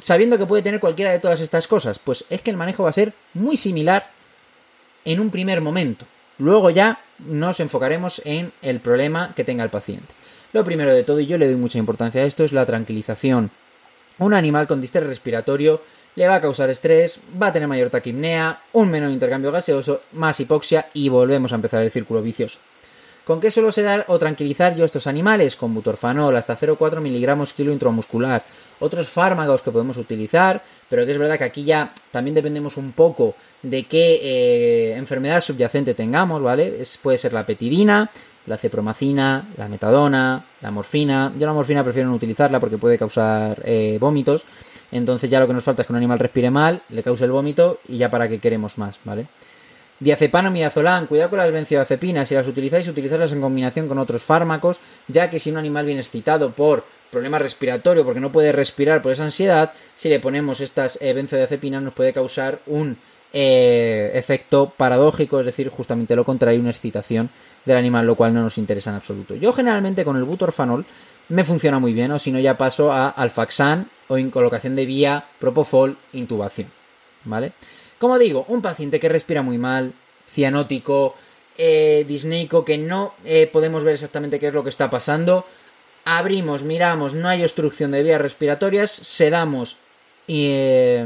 sabiendo 0.00 0.38
que 0.38 0.46
puede 0.46 0.62
tener 0.62 0.80
cualquiera 0.80 1.12
de 1.12 1.20
todas 1.20 1.40
estas 1.40 1.68
cosas? 1.68 2.00
Pues 2.00 2.24
es 2.30 2.40
que 2.40 2.50
el 2.50 2.56
manejo 2.56 2.82
va 2.82 2.88
a 2.88 2.92
ser 2.92 3.12
muy 3.34 3.56
similar 3.56 4.10
en 5.04 5.20
un 5.20 5.30
primer 5.30 5.60
momento. 5.60 6.04
Luego 6.38 6.70
ya 6.70 6.98
nos 7.20 7.60
enfocaremos 7.60 8.20
en 8.24 8.52
el 8.60 8.80
problema 8.80 9.32
que 9.36 9.44
tenga 9.44 9.62
el 9.62 9.70
paciente. 9.70 10.12
Lo 10.54 10.62
primero 10.62 10.94
de 10.94 11.02
todo, 11.02 11.18
y 11.18 11.26
yo 11.26 11.36
le 11.36 11.48
doy 11.48 11.56
mucha 11.56 11.78
importancia 11.78 12.22
a 12.22 12.26
esto, 12.26 12.44
es 12.44 12.52
la 12.52 12.64
tranquilización. 12.64 13.50
Un 14.20 14.34
animal 14.34 14.68
con 14.68 14.80
distrés 14.80 15.04
respiratorio 15.04 15.82
le 16.14 16.28
va 16.28 16.36
a 16.36 16.40
causar 16.40 16.70
estrés, 16.70 17.18
va 17.42 17.48
a 17.48 17.52
tener 17.52 17.66
mayor 17.66 17.90
taquipnea, 17.90 18.60
un 18.72 18.88
menor 18.88 19.10
intercambio 19.10 19.50
gaseoso, 19.50 20.02
más 20.12 20.38
hipoxia 20.38 20.86
y 20.94 21.08
volvemos 21.08 21.50
a 21.50 21.56
empezar 21.56 21.82
el 21.82 21.90
círculo 21.90 22.22
vicioso. 22.22 22.60
¿Con 23.24 23.40
qué 23.40 23.50
suelo 23.50 23.72
sedar 23.72 24.04
o 24.06 24.16
tranquilizar 24.16 24.76
yo 24.76 24.84
estos 24.84 25.08
animales? 25.08 25.56
Con 25.56 25.74
butorfanol 25.74 26.36
hasta 26.36 26.56
0,4 26.56 27.00
miligramos 27.00 27.52
kilo 27.52 27.72
intramuscular. 27.72 28.44
Otros 28.78 29.08
fármacos 29.08 29.60
que 29.60 29.72
podemos 29.72 29.96
utilizar, 29.96 30.62
pero 30.88 31.04
que 31.04 31.10
es 31.10 31.18
verdad 31.18 31.36
que 31.36 31.44
aquí 31.44 31.64
ya 31.64 31.92
también 32.12 32.36
dependemos 32.36 32.76
un 32.76 32.92
poco 32.92 33.34
de 33.62 33.84
qué 33.86 34.20
eh, 34.22 34.96
enfermedad 34.96 35.40
subyacente 35.40 35.94
tengamos, 35.94 36.42
¿vale? 36.42 36.80
puede 37.02 37.18
ser 37.18 37.32
la 37.32 37.44
petidina, 37.44 38.08
la 38.46 38.58
cepromacina, 38.58 39.46
la 39.56 39.68
metadona, 39.68 40.44
la 40.60 40.70
morfina. 40.70 41.32
Yo 41.38 41.46
la 41.46 41.52
morfina 41.52 41.82
prefiero 41.82 42.08
no 42.08 42.14
utilizarla 42.14 42.60
porque 42.60 42.78
puede 42.78 42.98
causar 42.98 43.60
eh, 43.64 43.96
vómitos. 44.00 44.44
Entonces 44.92 45.30
ya 45.30 45.40
lo 45.40 45.46
que 45.46 45.54
nos 45.54 45.64
falta 45.64 45.82
es 45.82 45.86
que 45.86 45.92
un 45.92 45.96
animal 45.96 46.18
respire 46.18 46.50
mal, 46.50 46.82
le 46.90 47.02
cause 47.02 47.24
el 47.24 47.30
vómito 47.30 47.80
y 47.88 47.98
ya 47.98 48.10
para 48.10 48.28
qué 48.28 48.38
queremos 48.38 48.78
más, 48.78 48.98
¿vale? 49.04 49.26
Diazepam 50.00 50.52
cuidado 51.06 51.30
con 51.30 51.38
las 51.38 51.52
benzodiazepinas, 51.52 52.28
si 52.28 52.34
las 52.34 52.46
utilizáis, 52.48 52.86
utilizarlas 52.88 53.32
en 53.32 53.40
combinación 53.40 53.88
con 53.88 53.98
otros 53.98 54.22
fármacos, 54.22 54.80
ya 55.08 55.30
que 55.30 55.38
si 55.38 55.50
un 55.50 55.56
animal 55.56 55.86
viene 55.86 56.00
excitado 56.00 56.50
por 56.50 56.84
problema 57.10 57.38
respiratorio, 57.38 58.04
porque 58.04 58.20
no 58.20 58.32
puede 58.32 58.52
respirar 58.52 59.00
por 59.00 59.12
esa 59.12 59.24
ansiedad, 59.24 59.72
si 59.94 60.08
le 60.08 60.20
ponemos 60.20 60.60
estas 60.60 60.98
eh, 61.00 61.12
benzodiazepinas 61.12 61.82
nos 61.82 61.94
puede 61.94 62.12
causar 62.12 62.58
un 62.66 62.98
eh, 63.36 64.12
efecto 64.14 64.72
paradójico, 64.76 65.40
es 65.40 65.46
decir, 65.46 65.68
justamente 65.68 66.14
lo 66.14 66.24
contrario, 66.24 66.60
una 66.60 66.70
excitación 66.70 67.28
del 67.64 67.76
animal, 67.76 68.06
lo 68.06 68.14
cual 68.14 68.32
no 68.32 68.42
nos 68.42 68.58
interesa 68.58 68.90
en 68.90 68.96
absoluto. 68.96 69.34
Yo 69.34 69.52
generalmente 69.52 70.04
con 70.04 70.16
el 70.16 70.22
butorfanol 70.22 70.86
me 71.30 71.42
funciona 71.42 71.80
muy 71.80 71.92
bien, 71.92 72.12
o 72.12 72.18
si 72.20 72.30
no 72.30 72.38
ya 72.38 72.56
paso 72.56 72.92
a 72.92 73.08
alfaxan 73.08 73.88
o 74.06 74.16
en 74.18 74.30
colocación 74.30 74.76
de 74.76 74.86
vía, 74.86 75.24
propofol, 75.40 75.96
intubación. 76.12 76.68
¿Vale? 77.24 77.52
Como 77.98 78.18
digo, 78.18 78.44
un 78.48 78.62
paciente 78.62 79.00
que 79.00 79.08
respira 79.08 79.42
muy 79.42 79.58
mal, 79.58 79.92
cianótico, 80.24 81.16
eh, 81.58 82.04
disneico, 82.06 82.64
que 82.64 82.78
no 82.78 83.14
eh, 83.24 83.48
podemos 83.52 83.82
ver 83.82 83.94
exactamente 83.94 84.38
qué 84.38 84.48
es 84.48 84.54
lo 84.54 84.62
que 84.62 84.70
está 84.70 84.90
pasando. 84.90 85.44
Abrimos, 86.04 86.62
miramos, 86.62 87.14
no 87.14 87.28
hay 87.28 87.42
obstrucción 87.42 87.90
de 87.90 88.04
vías 88.04 88.20
respiratorias, 88.20 88.90
sedamos, 88.92 89.78
eh, 90.28 91.04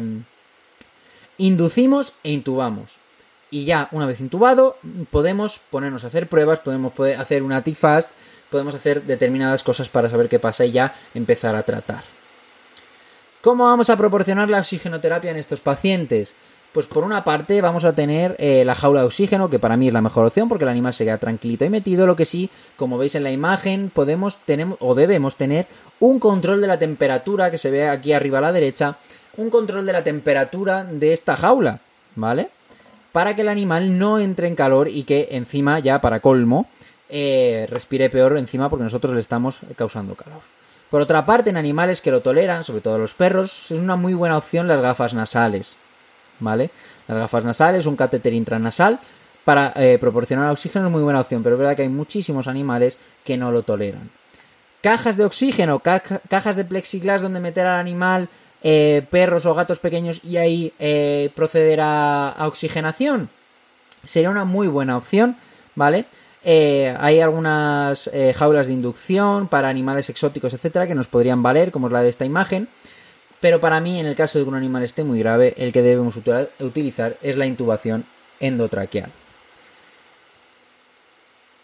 inducimos 1.38 2.12
e 2.22 2.32
intubamos 2.32 2.98
y 3.50 3.64
ya 3.64 3.88
una 3.92 4.06
vez 4.06 4.20
intubado 4.20 4.76
podemos 5.10 5.60
ponernos 5.70 6.04
a 6.04 6.08
hacer 6.08 6.28
pruebas, 6.28 6.60
podemos 6.60 6.92
hacer 7.18 7.42
una 7.42 7.62
TIFAST, 7.62 8.10
podemos 8.50 8.74
hacer 8.74 9.02
determinadas 9.04 9.62
cosas 9.62 9.88
para 9.88 10.10
saber 10.10 10.28
qué 10.28 10.38
pasa 10.38 10.64
y 10.64 10.72
ya 10.72 10.94
empezar 11.14 11.56
a 11.56 11.62
tratar. 11.62 12.02
¿Cómo 13.40 13.64
vamos 13.64 13.88
a 13.88 13.96
proporcionar 13.96 14.50
la 14.50 14.58
oxigenoterapia 14.58 15.30
en 15.30 15.36
estos 15.36 15.60
pacientes? 15.60 16.34
Pues 16.78 16.86
por 16.86 17.02
una 17.02 17.24
parte 17.24 17.60
vamos 17.60 17.84
a 17.84 17.92
tener 17.92 18.36
eh, 18.38 18.62
la 18.64 18.76
jaula 18.76 19.00
de 19.00 19.06
oxígeno, 19.06 19.50
que 19.50 19.58
para 19.58 19.76
mí 19.76 19.88
es 19.88 19.92
la 19.92 20.00
mejor 20.00 20.24
opción 20.24 20.48
porque 20.48 20.62
el 20.62 20.70
animal 20.70 20.94
se 20.94 21.04
queda 21.04 21.18
tranquilito 21.18 21.64
y 21.64 21.70
metido, 21.70 22.06
lo 22.06 22.14
que 22.14 22.24
sí, 22.24 22.50
como 22.76 22.96
veis 22.98 23.16
en 23.16 23.24
la 23.24 23.32
imagen, 23.32 23.90
podemos 23.92 24.36
tener 24.36 24.68
o 24.78 24.94
debemos 24.94 25.34
tener 25.34 25.66
un 25.98 26.20
control 26.20 26.60
de 26.60 26.68
la 26.68 26.78
temperatura 26.78 27.50
que 27.50 27.58
se 27.58 27.72
ve 27.72 27.88
aquí 27.88 28.12
arriba 28.12 28.38
a 28.38 28.42
la 28.42 28.52
derecha, 28.52 28.96
un 29.36 29.50
control 29.50 29.86
de 29.86 29.92
la 29.92 30.04
temperatura 30.04 30.84
de 30.84 31.12
esta 31.12 31.34
jaula, 31.34 31.80
¿vale? 32.14 32.48
para 33.10 33.34
que 33.34 33.42
el 33.42 33.48
animal 33.48 33.98
no 33.98 34.20
entre 34.20 34.46
en 34.46 34.54
calor 34.54 34.86
y 34.86 35.02
que 35.02 35.30
encima, 35.32 35.80
ya 35.80 36.00
para 36.00 36.20
colmo, 36.20 36.68
eh, 37.08 37.66
respire 37.68 38.08
peor 38.08 38.38
encima 38.38 38.70
porque 38.70 38.84
nosotros 38.84 39.14
le 39.14 39.20
estamos 39.20 39.62
causando 39.74 40.14
calor. 40.14 40.42
Por 40.90 41.00
otra 41.00 41.26
parte, 41.26 41.50
en 41.50 41.56
animales 41.56 42.00
que 42.00 42.12
lo 42.12 42.20
toleran, 42.20 42.62
sobre 42.62 42.82
todo 42.82 42.98
los 42.98 43.14
perros, 43.14 43.72
es 43.72 43.80
una 43.80 43.96
muy 43.96 44.14
buena 44.14 44.36
opción 44.36 44.68
las 44.68 44.80
gafas 44.80 45.12
nasales. 45.12 45.76
¿Vale? 46.40 46.70
Las 47.06 47.18
gafas 47.18 47.44
nasales, 47.44 47.86
un 47.86 47.96
catéter 47.96 48.32
intranasal 48.34 49.00
para 49.48 49.72
eh, 49.76 49.96
proporcionar 49.98 50.50
oxígeno 50.50 50.88
es 50.88 50.92
muy 50.92 51.02
buena 51.02 51.20
opción, 51.20 51.42
pero 51.42 51.54
es 51.54 51.58
verdad 51.58 51.74
que 51.74 51.80
hay 51.80 51.88
muchísimos 51.88 52.48
animales 52.48 52.98
que 53.24 53.38
no 53.38 53.50
lo 53.50 53.62
toleran. 53.62 54.10
Cajas 54.82 55.16
de 55.16 55.24
oxígeno, 55.24 55.80
cajas 55.80 56.54
de 56.54 56.66
plexiglas 56.66 57.22
donde 57.22 57.40
meter 57.40 57.66
al 57.66 57.80
animal 57.80 58.28
eh, 58.62 59.06
perros 59.10 59.46
o 59.46 59.54
gatos 59.54 59.78
pequeños 59.78 60.22
y 60.22 60.36
ahí 60.36 60.74
eh, 60.78 61.30
proceder 61.34 61.80
a, 61.80 62.36
oxigenación. 62.40 63.30
Sería 64.04 64.28
una 64.28 64.44
muy 64.44 64.68
buena 64.68 64.98
opción, 64.98 65.34
¿vale? 65.74 66.04
hay 66.44 67.20
algunas 67.20 68.10
jaulas 68.34 68.66
de 68.66 68.72
inducción 68.74 69.48
para 69.48 69.68
animales 69.68 70.08
exóticos, 70.10 70.52
etcétera, 70.52 70.86
que 70.86 70.94
nos 70.94 71.08
podrían 71.08 71.42
valer, 71.42 71.70
como 71.72 71.86
es 71.86 71.92
la 71.92 72.02
de 72.02 72.08
esta 72.10 72.24
imagen. 72.26 72.68
Pero 73.40 73.60
para 73.60 73.80
mí, 73.80 74.00
en 74.00 74.06
el 74.06 74.16
caso 74.16 74.38
de 74.38 74.44
que 74.44 74.48
un 74.48 74.56
animal 74.56 74.82
esté 74.82 75.04
muy 75.04 75.18
grave, 75.20 75.54
el 75.56 75.72
que 75.72 75.82
debemos 75.82 76.18
utilizar 76.58 77.16
es 77.22 77.36
la 77.36 77.46
intubación 77.46 78.04
endotraqueal. 78.40 79.10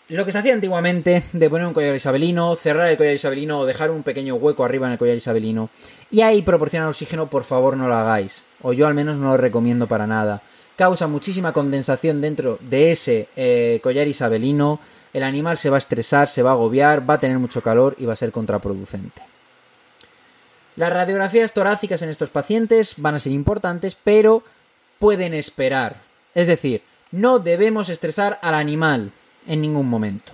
Lo 0.09 0.27
que 0.27 0.33
se 0.33 0.39
hacía 0.39 0.53
antiguamente 0.53 1.23
de 1.33 1.49
poner 1.49 1.67
un 1.67 1.73
collar 1.73 1.95
isabelino, 1.95 2.55
cerrar 2.57 2.91
el 2.91 2.99
collar 2.99 3.15
isabelino 3.15 3.61
o 3.61 3.67
dejar 3.67 3.91
un 3.91 4.03
pequeño 4.03 4.35
hueco 4.35 4.63
arriba 4.63 4.87
en 4.87 4.93
el 4.93 4.99
collar 4.99 5.17
isabelino 5.17 5.71
y 6.11 6.21
ahí 6.21 6.43
proporcionar 6.43 6.89
oxígeno, 6.89 7.31
por 7.31 7.45
favor 7.45 7.77
no 7.79 7.89
lo 7.89 7.95
hagáis. 7.95 8.45
O 8.61 8.75
yo 8.75 8.87
al 8.87 8.93
menos 8.93 9.17
no 9.17 9.31
lo 9.31 9.37
recomiendo 9.39 9.87
para 9.87 10.07
nada. 10.07 10.43
Causa 10.77 11.07
muchísima 11.07 11.55
condensación 11.55 12.21
dentro 12.21 12.59
de 12.61 12.93
ese 12.93 13.29
eh, 13.35 13.81
collar 13.83 14.07
isabelino. 14.07 14.79
El 15.15 15.23
animal 15.23 15.57
se 15.57 15.71
va 15.71 15.77
a 15.77 15.79
estresar, 15.79 16.29
se 16.29 16.43
va 16.43 16.51
a 16.51 16.55
agobiar, 16.55 17.09
va 17.09 17.15
a 17.15 17.21
tener 17.21 17.39
mucho 17.39 17.63
calor 17.63 17.97
y 17.99 18.05
va 18.05 18.13
a 18.13 18.17
ser 18.17 18.31
contraproducente. 18.31 19.34
Las 20.77 20.93
radiografías 20.93 21.53
torácicas 21.53 22.03
en 22.03 22.09
estos 22.09 22.31
pacientes 22.31 22.95
van 22.97 23.15
a 23.15 23.19
ser 23.19 23.33
importantes, 23.33 23.97
pero 24.03 24.43
pueden 24.99 25.35
esperar. 25.35 25.97
Es 26.35 26.47
decir, 26.47 26.83
no 27.13 27.39
debemos 27.39 27.89
estresar 27.89 28.39
al 28.43 28.55
animal 28.55 29.13
en 29.47 29.61
ningún 29.61 29.89
momento, 29.89 30.33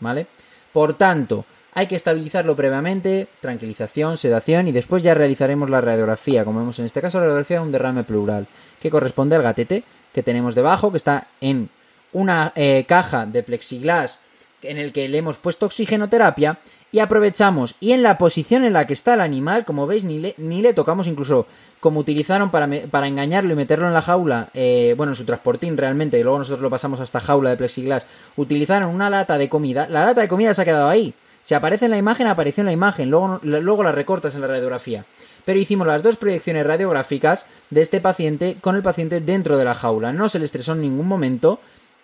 ¿vale? 0.00 0.26
Por 0.72 0.94
tanto, 0.94 1.44
hay 1.74 1.86
que 1.86 1.96
estabilizarlo 1.96 2.56
previamente, 2.56 3.28
tranquilización, 3.40 4.16
sedación 4.16 4.68
y 4.68 4.72
después 4.72 5.02
ya 5.02 5.14
realizaremos 5.14 5.68
la 5.68 5.80
radiografía, 5.80 6.44
como 6.44 6.60
vemos 6.60 6.78
en 6.78 6.86
este 6.86 7.00
caso 7.00 7.18
la 7.18 7.24
radiografía 7.24 7.58
de 7.58 7.64
un 7.64 7.72
derrame 7.72 8.04
pleural, 8.04 8.46
que 8.80 8.90
corresponde 8.90 9.36
al 9.36 9.42
gatete 9.42 9.84
que 10.12 10.22
tenemos 10.22 10.54
debajo, 10.54 10.90
que 10.90 10.98
está 10.98 11.26
en 11.40 11.70
una 12.12 12.52
eh, 12.54 12.84
caja 12.86 13.26
de 13.26 13.42
plexiglas 13.42 14.18
en 14.62 14.78
el 14.78 14.92
que 14.92 15.08
le 15.08 15.18
hemos 15.18 15.38
puesto 15.38 15.66
oxigenoterapia 15.66 16.58
y 16.92 17.00
aprovechamos 17.00 17.74
y 17.80 17.92
en 17.92 18.02
la 18.02 18.18
posición 18.18 18.64
en 18.64 18.74
la 18.74 18.86
que 18.86 18.92
está 18.92 19.14
el 19.14 19.22
animal, 19.22 19.64
como 19.64 19.86
veis, 19.86 20.04
ni 20.04 20.20
le, 20.20 20.34
ni 20.36 20.60
le 20.60 20.74
tocamos 20.74 21.06
incluso 21.06 21.46
como 21.80 21.98
utilizaron 21.98 22.50
para, 22.50 22.68
para 22.90 23.08
engañarlo 23.08 23.54
y 23.54 23.56
meterlo 23.56 23.88
en 23.88 23.94
la 23.94 24.02
jaula, 24.02 24.50
eh, 24.54 24.94
bueno, 24.96 25.12
en 25.12 25.16
su 25.16 25.24
transportín 25.24 25.76
realmente, 25.76 26.18
y 26.18 26.22
luego 26.22 26.38
nosotros 26.38 26.60
lo 26.60 26.70
pasamos 26.70 27.00
a 27.00 27.02
esta 27.02 27.18
jaula 27.18 27.50
de 27.50 27.56
plexiglas, 27.56 28.06
utilizaron 28.36 28.94
una 28.94 29.10
lata 29.10 29.38
de 29.38 29.48
comida, 29.48 29.88
la 29.88 30.04
lata 30.04 30.20
de 30.20 30.28
comida 30.28 30.54
se 30.54 30.62
ha 30.62 30.66
quedado 30.66 30.88
ahí. 30.88 31.14
Si 31.40 31.54
aparece 31.54 31.86
en 31.86 31.90
la 31.90 31.98
imagen, 31.98 32.28
apareció 32.28 32.60
en 32.60 32.66
la 32.66 32.72
imagen, 32.72 33.10
luego, 33.10 33.40
luego 33.42 33.82
la 33.82 33.90
recortas 33.90 34.36
en 34.36 34.42
la 34.42 34.46
radiografía. 34.46 35.04
Pero 35.44 35.58
hicimos 35.58 35.88
las 35.88 36.04
dos 36.04 36.16
proyecciones 36.16 36.64
radiográficas 36.64 37.46
de 37.70 37.80
este 37.80 38.00
paciente 38.00 38.58
con 38.60 38.76
el 38.76 38.82
paciente 38.82 39.20
dentro 39.20 39.56
de 39.56 39.64
la 39.64 39.74
jaula. 39.74 40.12
No 40.12 40.28
se 40.28 40.38
le 40.38 40.44
estresó 40.44 40.74
en 40.74 40.82
ningún 40.82 41.08
momento, 41.08 41.58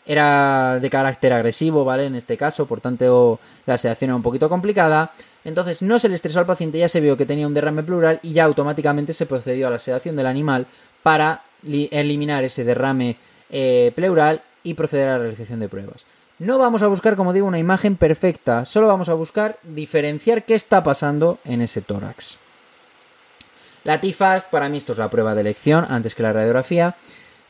era 0.08 0.80
de 0.80 0.90
carácter 0.90 1.34
agresivo, 1.34 1.84
¿vale? 1.84 2.06
En 2.06 2.14
este 2.14 2.38
caso, 2.38 2.66
por 2.66 2.80
tanto, 2.80 3.38
la 3.66 3.76
sedación 3.76 4.08
era 4.08 4.16
un 4.16 4.22
poquito 4.22 4.48
complicada. 4.48 5.12
Entonces, 5.44 5.82
no 5.82 5.98
se 5.98 6.08
le 6.08 6.14
estresó 6.14 6.40
al 6.40 6.46
paciente, 6.46 6.78
ya 6.78 6.88
se 6.88 7.00
vio 7.00 7.16
que 7.16 7.26
tenía 7.26 7.46
un 7.46 7.52
derrame 7.52 7.82
pleural 7.82 8.18
y 8.22 8.32
ya 8.32 8.44
automáticamente 8.44 9.12
se 9.12 9.26
procedió 9.26 9.68
a 9.68 9.70
la 9.70 9.78
sedación 9.78 10.16
del 10.16 10.26
animal 10.26 10.66
para 11.02 11.42
eliminar 11.62 12.42
ese 12.42 12.64
derrame 12.64 13.16
eh, 13.50 13.92
pleural 13.94 14.40
y 14.64 14.74
proceder 14.74 15.08
a 15.08 15.12
la 15.12 15.18
realización 15.18 15.60
de 15.60 15.68
pruebas. 15.68 16.04
No 16.38 16.56
vamos 16.56 16.82
a 16.82 16.86
buscar, 16.86 17.14
como 17.14 17.34
digo, 17.34 17.46
una 17.46 17.58
imagen 17.58 17.96
perfecta, 17.96 18.64
solo 18.64 18.86
vamos 18.86 19.10
a 19.10 19.14
buscar 19.14 19.58
diferenciar 19.62 20.44
qué 20.44 20.54
está 20.54 20.82
pasando 20.82 21.38
en 21.44 21.60
ese 21.60 21.82
tórax. 21.82 22.38
La 23.84 24.00
TIFAST, 24.00 24.48
para 24.50 24.68
mí 24.68 24.78
esto 24.78 24.92
es 24.92 24.98
la 24.98 25.10
prueba 25.10 25.34
de 25.34 25.42
elección 25.42 25.84
antes 25.88 26.14
que 26.14 26.22
la 26.22 26.32
radiografía 26.32 26.94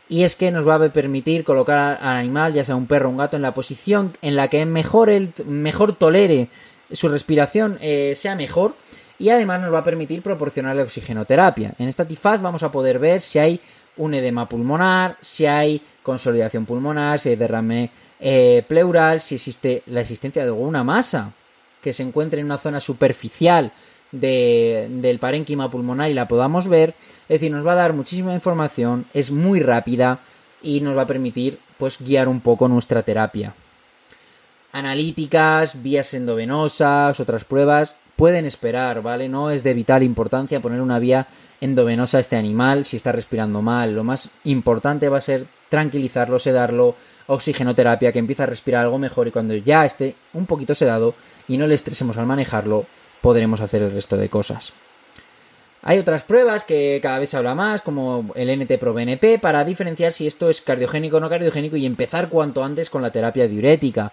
y 0.09 0.23
es 0.23 0.37
que 0.37 0.51
nos 0.51 0.67
va 0.67 0.77
a 0.77 0.89
permitir 0.89 1.45
colocar 1.45 1.99
al 2.01 2.17
animal, 2.17 2.53
ya 2.53 2.65
sea 2.65 2.77
un 2.77 2.87
perro 2.87 3.09
o 3.09 3.11
un 3.11 3.19
gato, 3.19 3.37
en 3.37 3.43
la 3.43 3.55
posición 3.55 4.17
en 4.23 4.37
la 4.37 4.49
que 4.49 4.65
mejor, 4.65 5.11
el, 5.11 5.33
mejor 5.47 5.95
tolere 5.95 6.49
su 6.91 7.09
respiración, 7.09 7.79
eh, 7.81 8.15
sea 8.17 8.35
mejor, 8.35 8.75
y 9.19 9.29
además 9.31 9.61
nos 9.61 9.73
va 9.73 9.79
a 9.79 9.85
permitir 9.85 10.23
proporcionarle 10.23 10.83
oxigenoterapia. 10.83 11.75
En 11.79 11.89
esta 11.89 12.07
TIFAS 12.07 12.41
vamos 12.41 12.63
a 12.63 12.71
poder 12.71 12.99
ver 12.99 13.21
si 13.21 13.39
hay 13.39 13.61
un 13.97 14.15
edema 14.15 14.49
pulmonar, 14.49 15.17
si 15.21 15.45
hay 15.45 15.83
consolidación 16.03 16.65
pulmonar, 16.65 17.19
si 17.19 17.31
hay 17.31 17.37
derrame 17.37 17.91
eh, 18.21 18.65
pleural, 18.67 19.21
si 19.21 19.35
existe 19.35 19.83
la 19.87 20.01
existencia 20.01 20.43
de 20.43 20.49
alguna 20.49 20.85
masa 20.85 21.33
que 21.83 21.93
se 21.93 22.03
encuentre 22.03 22.41
en 22.41 22.47
una 22.47 22.59
zona 22.59 22.81
superficial 22.81 23.73
del 24.13 25.19
parénquima 25.19 25.71
pulmonar 25.71 26.11
y 26.11 26.15
la 26.15 26.29
podamos 26.29 26.69
ver. 26.69 26.91
Es 27.29 27.41
decir, 27.41 27.51
nos 27.51 27.67
va 27.67 27.73
a 27.73 27.77
dar 27.77 27.93
muchísima 27.93 28.35
información, 28.35 29.07
es 29.15 29.31
muy 29.31 29.61
rápida 29.61 30.21
y 30.63 30.81
nos 30.81 30.97
va 30.97 31.03
a 31.03 31.07
permitir 31.07 31.59
pues 31.77 31.99
guiar 32.01 32.29
un 32.29 32.41
poco 32.41 32.69
nuestra 32.69 33.03
terapia. 33.03 33.55
Analíticas, 34.73 35.83
vías 35.83 36.13
endovenosas, 36.15 37.21
otras 37.21 37.45
pruebas 37.45 37.95
pueden 38.17 38.47
esperar, 38.47 39.01
¿vale? 39.01 39.29
No 39.29 39.49
es 39.49 39.63
de 39.63 39.75
vital 39.75 40.03
importancia 40.03 40.61
poner 40.61 40.81
una 40.81 40.99
vía 40.99 41.29
endovenosa 41.61 42.19
a 42.19 42.21
este 42.21 42.35
animal 42.37 42.85
si 42.85 42.97
está 42.97 43.13
respirando 43.13 43.63
mal. 43.63 43.95
Lo 43.95 44.03
más 44.03 44.31
importante 44.45 45.09
va 45.09 45.19
a 45.19 45.23
ser 45.23 45.47
tranquilizarlo, 45.69 46.41
sedarlo, 46.41 46.97
oxigenoterapia, 47.29 48.11
que 48.11 48.19
empiece 48.19 48.43
a 48.43 48.47
respirar 48.47 48.85
algo 48.85 48.99
mejor 48.99 49.29
y 49.29 49.31
cuando 49.31 49.55
ya 49.55 49.85
esté 49.85 50.17
un 50.33 50.47
poquito 50.47 50.75
sedado 50.75 51.15
y 51.47 51.59
no 51.59 51.69
le 51.69 51.77
estresemos 51.77 52.17
al 52.17 52.27
manejarlo, 52.27 52.87
podremos 53.21 53.61
hacer 53.61 53.83
el 53.83 53.93
resto 53.93 54.17
de 54.17 54.29
cosas. 54.29 54.73
Hay 55.83 55.99
otras 55.99 56.25
pruebas 56.25 56.65
que 56.65 56.99
cada 57.03 57.19
vez 57.19 57.31
se 57.31 57.37
habla 57.37 57.55
más, 57.55 57.83
como 57.83 58.33
el 58.35 58.51
NT-proBNP, 58.51 59.41
para 59.41 59.65
diferenciar 59.65 60.13
si 60.13 60.27
esto 60.27 60.49
es 60.49 60.61
cardiogénico 60.61 61.19
o 61.19 61.21
no 61.21 61.31
cardiogénico 61.31 61.77
y 61.77 61.87
empezar 61.87 62.29
cuanto 62.29 62.65
antes 62.65 62.91
con 62.91 63.01
la 63.01 63.13
terapia 63.13 63.47
diurética. 63.47 64.13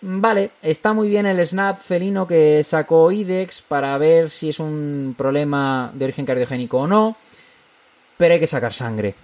Vale, 0.00 0.50
está 0.62 0.92
muy 0.92 1.08
bien 1.08 1.26
el 1.26 1.44
snap 1.46 1.78
felino 1.78 2.26
que 2.26 2.62
sacó 2.64 3.12
IDEX 3.12 3.62
para 3.62 3.96
ver 3.98 4.30
si 4.30 4.48
es 4.48 4.58
un 4.58 5.14
problema 5.16 5.92
de 5.94 6.04
origen 6.04 6.26
cardiogénico 6.26 6.78
o 6.78 6.86
no, 6.88 7.16
pero 8.16 8.34
hay 8.34 8.40
que 8.40 8.46
sacar 8.46 8.72
sangre. 8.72 9.14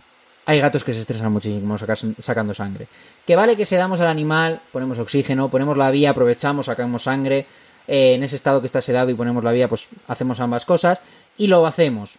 Hay 0.46 0.60
gatos 0.60 0.82
que 0.82 0.94
se 0.94 1.00
estresan 1.00 1.32
muchísimo 1.32 1.76
sacando 2.18 2.54
sangre. 2.54 2.88
Que 3.26 3.36
vale 3.36 3.56
que 3.56 3.66
sedamos 3.66 4.00
al 4.00 4.06
animal, 4.06 4.60
ponemos 4.72 4.98
oxígeno, 4.98 5.48
ponemos 5.50 5.76
la 5.76 5.90
vía, 5.90 6.10
aprovechamos, 6.10 6.66
sacamos 6.66 7.02
sangre, 7.02 7.46
eh, 7.88 8.14
en 8.14 8.22
ese 8.22 8.36
estado 8.36 8.60
que 8.60 8.66
está 8.66 8.80
sedado 8.80 9.10
y 9.10 9.14
ponemos 9.14 9.42
la 9.42 9.52
vía, 9.52 9.68
pues 9.68 9.88
hacemos 10.06 10.38
ambas 10.40 10.64
cosas 10.64 11.00
y 11.38 11.46
lo 11.46 11.66
hacemos 11.66 12.18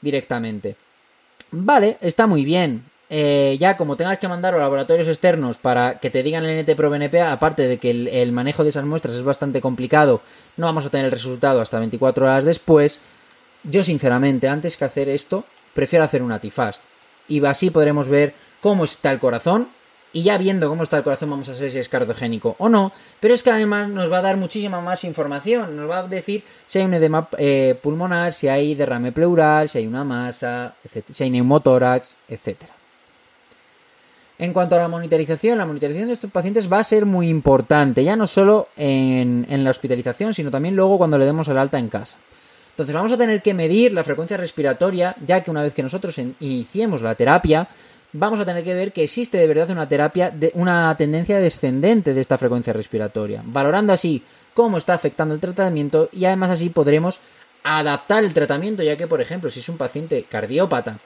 directamente. 0.00 0.76
Vale, 1.50 1.98
está 2.00 2.26
muy 2.26 2.44
bien. 2.44 2.84
Eh, 3.12 3.56
ya 3.58 3.76
como 3.76 3.96
tengas 3.96 4.20
que 4.20 4.28
mandar 4.28 4.54
a 4.54 4.58
laboratorios 4.58 5.08
externos 5.08 5.58
para 5.58 5.98
que 5.98 6.10
te 6.10 6.22
digan 6.22 6.44
el 6.44 6.64
NT 6.64 6.76
Pro 6.76 6.90
BNP, 6.90 7.20
aparte 7.20 7.66
de 7.66 7.78
que 7.78 7.90
el, 7.90 8.30
manejo 8.30 8.62
de 8.62 8.70
esas 8.70 8.84
muestras 8.84 9.16
es 9.16 9.24
bastante 9.24 9.60
complicado, 9.60 10.20
no 10.56 10.66
vamos 10.66 10.86
a 10.86 10.90
tener 10.90 11.06
el 11.06 11.12
resultado 11.12 11.60
hasta 11.60 11.80
24 11.80 12.24
horas 12.24 12.44
después. 12.44 13.00
Yo 13.64 13.82
sinceramente, 13.82 14.48
antes 14.48 14.76
que 14.76 14.84
hacer 14.84 15.08
esto, 15.08 15.44
prefiero 15.74 16.04
hacer 16.04 16.22
un 16.22 16.30
ATIFAST. 16.30 16.82
Y 17.26 17.44
así 17.44 17.70
podremos 17.70 18.08
ver 18.08 18.32
cómo 18.60 18.84
está 18.84 19.10
el 19.10 19.18
corazón, 19.18 19.68
y 20.12 20.22
ya 20.22 20.38
viendo 20.38 20.68
cómo 20.68 20.82
está 20.82 20.98
el 20.98 21.04
corazón 21.04 21.30
vamos 21.30 21.48
a 21.48 21.54
saber 21.54 21.70
si 21.70 21.78
es 21.78 21.88
cardiogénico 21.88 22.56
o 22.58 22.68
no, 22.68 22.92
pero 23.20 23.34
es 23.34 23.42
que 23.42 23.50
además 23.50 23.88
nos 23.88 24.10
va 24.10 24.18
a 24.18 24.22
dar 24.22 24.36
muchísima 24.36 24.80
más 24.80 25.04
información, 25.04 25.76
nos 25.76 25.88
va 25.88 25.98
a 25.98 26.02
decir 26.04 26.42
si 26.66 26.78
hay 26.78 26.84
un 26.84 26.94
edema 26.94 27.28
eh, 27.38 27.78
pulmonar, 27.80 28.32
si 28.32 28.48
hay 28.48 28.74
derrame 28.74 29.12
pleural, 29.12 29.68
si 29.68 29.78
hay 29.78 29.86
una 29.86 30.04
masa, 30.04 30.74
si 31.10 31.24
hay 31.24 31.30
neumotórax, 31.30 32.16
etc. 32.28 32.56
En 34.38 34.52
cuanto 34.52 34.74
a 34.74 34.78
la 34.78 34.88
monitorización, 34.88 35.58
la 35.58 35.66
monitorización 35.66 36.08
de 36.08 36.14
estos 36.14 36.30
pacientes 36.30 36.72
va 36.72 36.78
a 36.78 36.84
ser 36.84 37.04
muy 37.04 37.28
importante, 37.28 38.02
ya 38.02 38.16
no 38.16 38.26
solo 38.26 38.68
en, 38.76 39.46
en 39.50 39.64
la 39.64 39.70
hospitalización, 39.70 40.32
sino 40.32 40.50
también 40.50 40.74
luego 40.74 40.96
cuando 40.96 41.18
le 41.18 41.26
demos 41.26 41.46
el 41.48 41.58
alta 41.58 41.78
en 41.78 41.88
casa. 41.88 42.16
Entonces 42.70 42.94
vamos 42.94 43.12
a 43.12 43.18
tener 43.18 43.42
que 43.42 43.52
medir 43.52 43.92
la 43.92 44.02
frecuencia 44.02 44.38
respiratoria, 44.38 45.14
ya 45.26 45.42
que 45.42 45.50
una 45.50 45.62
vez 45.62 45.74
que 45.74 45.82
nosotros 45.82 46.16
iniciemos 46.18 47.02
la 47.02 47.14
terapia, 47.14 47.68
vamos 48.12 48.40
a 48.40 48.44
tener 48.44 48.64
que 48.64 48.74
ver 48.74 48.92
que 48.92 49.04
existe 49.04 49.38
de 49.38 49.46
verdad 49.46 49.70
una 49.70 49.88
terapia, 49.88 50.30
de, 50.30 50.50
una 50.54 50.94
tendencia 50.96 51.38
descendente 51.38 52.14
de 52.14 52.20
esta 52.20 52.38
frecuencia 52.38 52.72
respiratoria, 52.72 53.42
valorando 53.44 53.92
así 53.92 54.22
cómo 54.54 54.78
está 54.78 54.94
afectando 54.94 55.34
el 55.34 55.40
tratamiento 55.40 56.08
y 56.12 56.24
además 56.24 56.50
así 56.50 56.70
podremos 56.70 57.20
adaptar 57.62 58.24
el 58.24 58.34
tratamiento, 58.34 58.82
ya 58.82 58.96
que 58.96 59.06
por 59.06 59.20
ejemplo 59.20 59.50
si 59.50 59.60
es 59.60 59.68
un 59.68 59.76
paciente 59.76 60.24
cardiópata, 60.28 60.98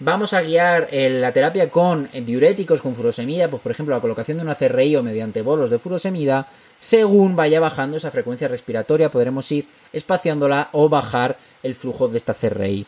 vamos 0.00 0.32
a 0.32 0.42
guiar 0.42 0.88
la 0.92 1.32
terapia 1.32 1.70
con 1.70 2.08
diuréticos, 2.12 2.82
con 2.82 2.94
furosemida, 2.94 3.48
pues 3.48 3.62
por 3.62 3.72
ejemplo 3.72 3.94
la 3.94 4.00
colocación 4.00 4.38
de 4.38 4.42
una 4.44 4.54
CRI 4.54 4.96
o 4.96 5.02
mediante 5.02 5.42
bolos 5.42 5.70
de 5.70 5.78
furosemida, 5.78 6.48
según 6.78 7.36
vaya 7.36 7.60
bajando 7.60 7.96
esa 7.96 8.10
frecuencia 8.10 8.48
respiratoria 8.48 9.10
podremos 9.10 9.50
ir 9.52 9.66
espaciándola 9.92 10.68
o 10.72 10.88
bajar 10.88 11.36
el 11.62 11.74
flujo 11.74 12.08
de 12.08 12.18
esta 12.18 12.34
CRI. 12.34 12.86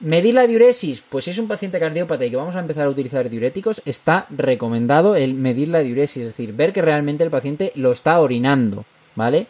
Medir 0.00 0.32
la 0.32 0.46
diuresis, 0.46 1.02
pues 1.06 1.26
si 1.26 1.30
es 1.30 1.38
un 1.38 1.46
paciente 1.46 1.78
cardiópata 1.78 2.24
y 2.24 2.30
que 2.30 2.36
vamos 2.36 2.56
a 2.56 2.60
empezar 2.60 2.86
a 2.86 2.90
utilizar 2.90 3.28
diuréticos, 3.28 3.82
está 3.84 4.26
recomendado 4.30 5.14
el 5.14 5.34
medir 5.34 5.68
la 5.68 5.80
diuresis, 5.80 6.22
es 6.22 6.28
decir, 6.28 6.54
ver 6.54 6.72
que 6.72 6.80
realmente 6.80 7.22
el 7.22 7.28
paciente 7.28 7.70
lo 7.74 7.92
está 7.92 8.18
orinando, 8.18 8.86
¿vale? 9.14 9.46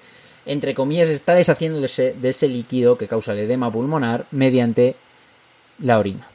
Entre 0.46 0.74
comillas, 0.74 1.08
está 1.08 1.34
deshaciendo 1.34 1.78
de 1.78 1.86
ese, 1.86 2.14
de 2.14 2.30
ese 2.30 2.48
líquido 2.48 2.98
que 2.98 3.06
causa 3.06 3.32
el 3.32 3.38
edema 3.38 3.70
pulmonar 3.70 4.26
mediante 4.32 4.96
la 5.78 6.00
orina. 6.00 6.26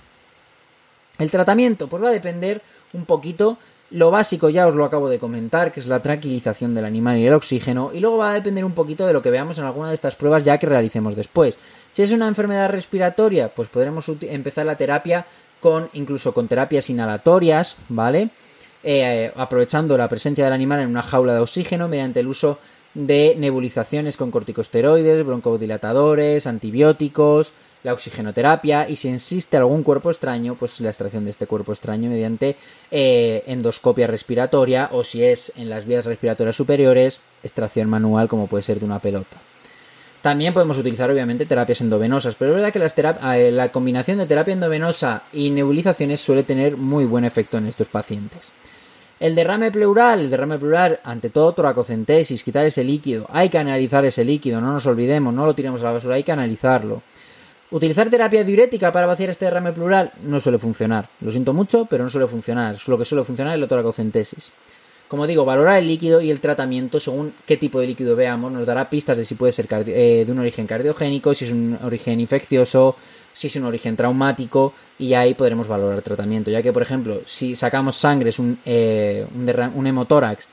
El 1.18 1.30
tratamiento, 1.30 1.88
pues 1.88 2.02
va 2.02 2.08
a 2.08 2.14
depender 2.14 2.62
un 2.94 3.04
poquito. 3.04 3.58
Lo 3.92 4.12
básico 4.12 4.50
ya 4.50 4.68
os 4.68 4.76
lo 4.76 4.86
acabo 4.86 5.10
de 5.10 5.20
comentar, 5.20 5.74
que 5.74 5.82
es 5.82 5.88
la 5.88 6.02
tranquilización 6.02 6.74
del 6.74 6.86
animal 6.86 7.18
y 7.18 7.28
el 7.28 7.34
oxígeno, 7.34 7.92
y 7.94 8.00
luego 8.00 8.18
va 8.18 8.32
a 8.32 8.34
depender 8.34 8.64
un 8.64 8.74
poquito 8.74 9.06
de 9.06 9.14
lo 9.14 9.22
que 9.22 9.30
veamos 9.30 9.58
en 9.58 9.66
alguna 9.66 9.90
de 9.90 9.96
estas 9.96 10.16
pruebas 10.16 10.46
ya 10.46 10.58
que 10.58 10.68
realicemos 10.68 11.16
después. 11.18 11.58
Si 11.96 12.02
es 12.02 12.12
una 12.12 12.28
enfermedad 12.28 12.72
respiratoria, 12.72 13.48
pues 13.48 13.70
podremos 13.70 14.12
empezar 14.24 14.66
la 14.66 14.76
terapia 14.76 15.26
con 15.62 15.90
incluso 15.94 16.34
con 16.34 16.50
terapias 16.50 16.90
inhalatorias, 16.90 17.78
¿vale? 17.88 18.32
Eh, 18.84 19.32
aprovechando 19.38 19.98
la 19.98 20.10
presencia 20.10 20.44
del 20.44 20.52
animal 20.52 20.82
en 20.82 20.90
una 20.90 21.02
jaula 21.02 21.34
de 21.34 21.40
oxígeno 21.40 21.88
mediante 21.88 22.20
el 22.20 22.28
uso 22.28 22.60
de 22.94 23.36
nebulizaciones 23.38 24.18
con 24.18 24.30
corticosteroides, 24.30 25.26
broncodilatadores, 25.26 26.48
antibióticos, 26.48 27.54
la 27.84 27.94
oxigenoterapia 27.94 28.90
y 28.90 28.98
si 28.98 29.08
existe 29.08 29.56
algún 29.56 29.82
cuerpo 29.82 30.12
extraño, 30.12 30.56
pues 30.56 30.82
la 30.82 30.90
extracción 30.90 31.24
de 31.24 31.32
este 31.32 31.48
cuerpo 31.48 31.72
extraño 31.72 32.10
mediante 32.10 32.58
eh, 32.92 33.42
endoscopia 33.48 34.08
respiratoria 34.08 34.90
o 34.92 35.06
si 35.06 35.24
es 35.24 35.54
en 35.56 35.70
las 35.70 35.86
vías 35.86 36.04
respiratorias 36.04 36.58
superiores, 36.58 37.22
extracción 37.42 37.90
manual 37.90 38.28
como 38.28 38.48
puede 38.48 38.64
ser 38.64 38.80
de 38.80 38.86
una 38.86 39.00
pelota. 39.00 39.38
También 40.26 40.56
podemos 40.56 40.80
utilizar 40.80 41.12
obviamente 41.12 41.46
terapias 41.46 41.82
endovenosas, 41.82 42.34
pero 42.34 42.50
es 42.50 42.56
verdad 42.56 42.74
que 42.74 43.38
eh, 43.38 43.52
la 43.52 43.72
combinación 43.72 44.18
de 44.18 44.26
terapia 44.26 44.54
endovenosa 44.56 45.22
y 45.32 45.52
nebulizaciones 45.52 46.20
suele 46.20 46.42
tener 46.42 46.78
muy 46.78 47.06
buen 47.06 47.26
efecto 47.26 47.60
en 47.60 47.68
estos 47.68 47.90
pacientes. 47.90 48.52
El 49.20 49.36
derrame 49.36 49.70
pleural, 49.70 50.22
el 50.22 50.32
derrame 50.32 50.58
pleural, 50.58 51.00
ante 51.04 51.30
todo 51.30 51.54
toracocentesis, 51.54 52.44
quitar 52.44 52.66
ese 52.66 52.84
líquido, 52.84 53.28
hay 53.30 53.50
que 53.50 53.60
analizar 53.60 54.04
ese 54.04 54.26
líquido, 54.26 54.60
no 54.60 54.74
nos 54.74 54.88
olvidemos, 54.88 55.32
no 55.32 55.46
lo 55.46 55.54
tiremos 55.54 55.82
a 55.82 55.84
la 55.84 55.92
basura, 55.92 56.16
hay 56.16 56.24
que 56.24 56.32
analizarlo. 56.32 57.04
Utilizar 57.70 58.10
terapia 58.10 58.44
diurética 58.44 58.92
para 58.92 59.06
vaciar 59.06 59.30
este 59.30 59.46
derrame 59.46 59.74
pleural 59.74 60.12
no 60.24 60.40
suele 60.40 60.58
funcionar. 60.58 61.08
Lo 61.22 61.32
siento 61.32 61.54
mucho, 61.54 61.86
pero 61.86 62.04
no 62.04 62.10
suele 62.10 62.26
funcionar. 62.26 62.78
Lo 62.88 62.98
que 62.98 63.06
suele 63.06 63.24
funcionar 63.24 63.54
es 63.54 63.62
la 63.62 63.68
toracocentesis. 63.68 64.52
Como 65.08 65.28
digo, 65.28 65.46
valorar 65.46 65.78
el 65.78 65.88
líquido 65.88 66.22
y 66.22 66.32
el 66.32 66.40
tratamiento 66.40 67.00
según 67.00 67.34
qué 67.46 67.58
tipo 67.58 67.80
de 67.80 67.88
líquido 67.88 68.16
veamos 68.16 68.52
nos 68.52 68.66
dará 68.66 68.90
pistas 68.90 69.16
de 69.18 69.26
si 69.26 69.36
puede 69.36 69.52
ser 69.52 69.68
eh, 69.88 70.24
de 70.26 70.32
un 70.32 70.40
origen 70.40 70.66
cardiogénico, 70.66 71.34
si 71.34 71.46
es 71.46 71.52
un 71.52 71.78
origen 71.84 72.20
infeccioso, 72.20 72.96
si 73.34 73.48
es 73.48 73.56
un 73.56 73.66
origen 73.66 73.96
traumático 73.96 74.74
y 74.98 75.14
ahí 75.14 75.34
podremos 75.34 75.68
valorar 75.68 75.98
el 75.98 76.04
tratamiento. 76.04 76.50
Ya 76.50 76.64
que, 76.64 76.74
por 76.74 76.82
ejemplo, 76.82 77.22
si 77.26 77.56
sacamos 77.56 77.96
sangre, 77.96 78.30
es 78.30 78.40
un, 78.40 78.58
eh, 78.66 79.26
un 79.76 79.88
hemotórax 79.88 80.48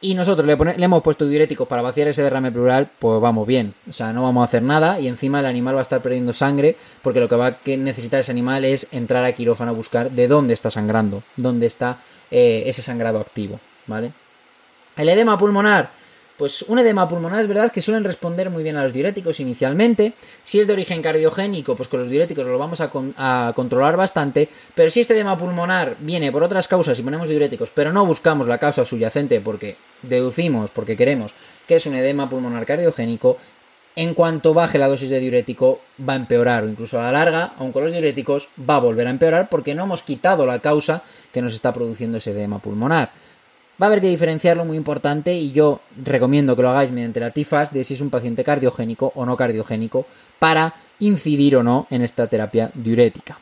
y 0.00 0.14
nosotros 0.14 0.46
le, 0.46 0.84
hemos 0.84 1.02
puesto 1.02 1.26
diuréticos 1.26 1.66
para 1.66 1.80
vaciar 1.80 2.08
ese 2.08 2.22
derrame 2.22 2.52
pleural, 2.52 2.88
pues 2.98 3.20
vamos 3.20 3.46
bien. 3.46 3.72
O 3.88 3.92
sea, 3.92 4.12
no 4.12 4.22
vamos 4.22 4.42
a 4.42 4.44
hacer 4.44 4.62
nada 4.62 5.00
y 5.00 5.08
encima 5.08 5.40
el 5.40 5.46
animal 5.46 5.74
va 5.74 5.80
a 5.80 5.82
estar 5.82 6.02
perdiendo 6.02 6.32
sangre 6.32 6.76
porque 7.02 7.18
lo 7.18 7.28
que 7.28 7.36
va 7.36 7.46
a 7.46 7.56
necesitar 7.64 8.20
ese 8.20 8.30
animal 8.30 8.64
es 8.64 8.88
entrar 8.92 9.24
a 9.24 9.32
quirófano 9.32 9.70
a 9.70 9.74
buscar 9.74 10.10
de 10.10 10.28
dónde 10.28 10.54
está 10.54 10.70
sangrando, 10.70 11.22
dónde 11.36 11.66
está 11.66 11.98
eh, 12.30 12.64
ese 12.66 12.82
sangrado 12.82 13.20
activo, 13.20 13.60
¿vale? 13.86 14.12
El 14.96 15.08
edema 15.08 15.38
pulmonar 15.38 15.90
pues 16.36 16.62
un 16.68 16.78
edema 16.78 17.08
pulmonar 17.08 17.40
es 17.40 17.48
verdad 17.48 17.72
que 17.72 17.80
suelen 17.80 18.04
responder 18.04 18.50
muy 18.50 18.62
bien 18.62 18.76
a 18.76 18.82
los 18.82 18.92
diuréticos 18.92 19.40
inicialmente. 19.40 20.12
Si 20.44 20.60
es 20.60 20.66
de 20.66 20.74
origen 20.74 21.00
cardiogénico, 21.00 21.74
pues 21.74 21.88
con 21.88 22.00
los 22.00 22.10
diuréticos 22.10 22.46
lo 22.46 22.58
vamos 22.58 22.80
a, 22.80 23.52
controlar 23.54 23.96
bastante. 23.96 24.48
Pero 24.74 24.90
si 24.90 25.00
este 25.00 25.14
edema 25.14 25.38
pulmonar 25.38 25.96
viene 26.00 26.30
por 26.30 26.42
otras 26.42 26.68
causas 26.68 26.98
y 26.98 27.02
ponemos 27.02 27.28
diuréticos, 27.28 27.70
pero 27.70 27.92
no 27.92 28.04
buscamos 28.04 28.46
la 28.46 28.58
causa 28.58 28.84
subyacente 28.84 29.40
porque 29.40 29.76
deducimos, 30.02 30.70
porque 30.70 30.96
queremos 30.96 31.32
que 31.66 31.76
es 31.76 31.86
un 31.86 31.94
edema 31.94 32.28
pulmonar 32.28 32.66
cardiogénico, 32.66 33.38
en 33.96 34.12
cuanto 34.12 34.52
baje 34.52 34.78
la 34.78 34.88
dosis 34.88 35.08
de 35.08 35.18
diurético 35.18 35.80
va 36.06 36.12
a 36.12 36.16
empeorar 36.16 36.64
o 36.64 36.68
incluso 36.68 37.00
a 37.00 37.04
la 37.04 37.12
larga, 37.12 37.54
aun 37.58 37.72
con 37.72 37.82
los 37.82 37.92
diuréticos, 37.92 38.50
va 38.58 38.76
a 38.76 38.80
volver 38.80 39.06
a 39.06 39.10
empeorar 39.10 39.48
porque 39.48 39.74
no 39.74 39.84
hemos 39.84 40.02
quitado 40.02 40.44
la 40.44 40.58
causa 40.58 41.02
que 41.36 41.42
nos 41.42 41.52
está 41.52 41.70
produciendo 41.70 42.16
ese 42.16 42.30
edema 42.30 42.60
pulmonar. 42.60 43.10
Va 43.78 43.84
a 43.84 43.88
haber 43.88 44.00
que 44.00 44.08
diferenciarlo 44.08 44.64
muy 44.64 44.78
importante 44.78 45.34
y 45.34 45.52
yo 45.52 45.80
recomiendo 46.02 46.56
que 46.56 46.62
lo 46.62 46.70
hagáis 46.70 46.90
mediante 46.90 47.20
la 47.20 47.30
TIFAS 47.30 47.74
de 47.74 47.84
si 47.84 47.92
es 47.92 48.00
un 48.00 48.08
paciente 48.08 48.42
cardiogénico 48.42 49.12
o 49.14 49.26
no 49.26 49.36
cardiogénico 49.36 50.06
para 50.38 50.72
incidir 50.98 51.56
o 51.56 51.62
no 51.62 51.86
en 51.90 52.00
esta 52.00 52.26
terapia 52.26 52.70
diurética. 52.72 53.38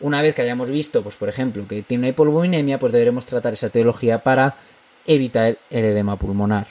Una 0.00 0.20
vez 0.20 0.34
que 0.34 0.42
hayamos 0.42 0.68
visto, 0.68 1.02
pues 1.02 1.16
por 1.16 1.30
ejemplo, 1.30 1.66
que 1.66 1.80
tiene 1.80 2.02
una 2.02 2.08
hipoglucemia, 2.08 2.78
pues 2.78 2.92
deberemos 2.92 3.24
tratar 3.24 3.54
esa 3.54 3.70
teología 3.70 4.18
para 4.18 4.54
evitar 5.06 5.56
el 5.70 5.84
edema 5.86 6.16
pulmonar. 6.16 6.66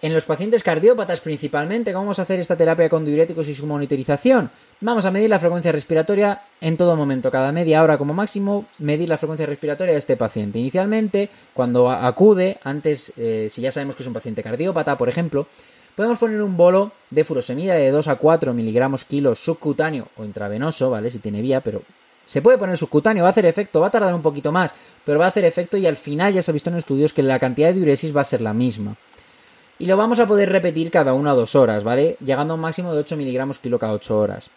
En 0.00 0.14
los 0.14 0.26
pacientes 0.26 0.62
cardiópatas 0.62 1.20
principalmente, 1.20 1.92
¿cómo 1.92 2.04
vamos 2.04 2.20
a 2.20 2.22
hacer 2.22 2.38
esta 2.38 2.56
terapia 2.56 2.88
con 2.88 3.04
diuréticos 3.04 3.48
y 3.48 3.54
su 3.54 3.66
monitorización? 3.66 4.48
Vamos 4.80 5.04
a 5.04 5.10
medir 5.10 5.28
la 5.28 5.40
frecuencia 5.40 5.72
respiratoria 5.72 6.40
en 6.60 6.76
todo 6.76 6.94
momento, 6.94 7.32
cada 7.32 7.50
media 7.50 7.82
hora 7.82 7.98
como 7.98 8.14
máximo, 8.14 8.66
medir 8.78 9.08
la 9.08 9.18
frecuencia 9.18 9.44
respiratoria 9.44 9.94
de 9.94 9.98
este 9.98 10.16
paciente. 10.16 10.60
Inicialmente, 10.60 11.30
cuando 11.52 11.90
acude, 11.90 12.58
antes, 12.62 13.12
eh, 13.16 13.48
si 13.50 13.60
ya 13.60 13.72
sabemos 13.72 13.96
que 13.96 14.04
es 14.04 14.06
un 14.06 14.14
paciente 14.14 14.40
cardiópata, 14.40 14.96
por 14.96 15.08
ejemplo, 15.08 15.48
podemos 15.96 16.16
poner 16.18 16.40
un 16.42 16.56
bolo 16.56 16.92
de 17.10 17.24
furosemida 17.24 17.74
de 17.74 17.90
2 17.90 18.06
a 18.06 18.14
4 18.14 18.54
miligramos 18.54 19.04
kilos 19.04 19.40
subcutáneo 19.40 20.06
o 20.16 20.24
intravenoso, 20.24 20.90
¿vale? 20.90 21.10
Si 21.10 21.18
tiene 21.18 21.42
vía, 21.42 21.60
pero 21.60 21.82
se 22.24 22.40
puede 22.40 22.56
poner 22.56 22.78
subcutáneo, 22.78 23.24
va 23.24 23.30
a 23.30 23.32
hacer 23.32 23.46
efecto, 23.46 23.80
va 23.80 23.88
a 23.88 23.90
tardar 23.90 24.14
un 24.14 24.22
poquito 24.22 24.52
más, 24.52 24.72
pero 25.04 25.18
va 25.18 25.24
a 25.24 25.28
hacer 25.28 25.44
efecto 25.44 25.76
y 25.76 25.88
al 25.88 25.96
final 25.96 26.34
ya 26.34 26.42
se 26.42 26.52
ha 26.52 26.54
visto 26.54 26.70
en 26.70 26.76
estudios 26.76 27.12
que 27.12 27.24
la 27.24 27.40
cantidad 27.40 27.68
de 27.68 27.74
diuresis 27.74 28.16
va 28.16 28.20
a 28.20 28.24
ser 28.24 28.42
la 28.42 28.54
misma. 28.54 28.94
Y 29.78 29.86
lo 29.86 29.96
vamos 29.96 30.18
a 30.18 30.26
poder 30.26 30.50
repetir 30.50 30.90
cada 30.90 31.14
una 31.14 31.34
o 31.34 31.36
dos 31.36 31.54
horas, 31.54 31.84
¿vale? 31.84 32.16
Llegando 32.24 32.54
a 32.54 32.56
un 32.56 32.60
máximo 32.60 32.92
de 32.92 33.00
8 33.00 33.16
miligramos 33.16 33.58
kilo 33.58 33.78
cada 33.78 33.92
8 33.92 34.18
horas. 34.18 34.50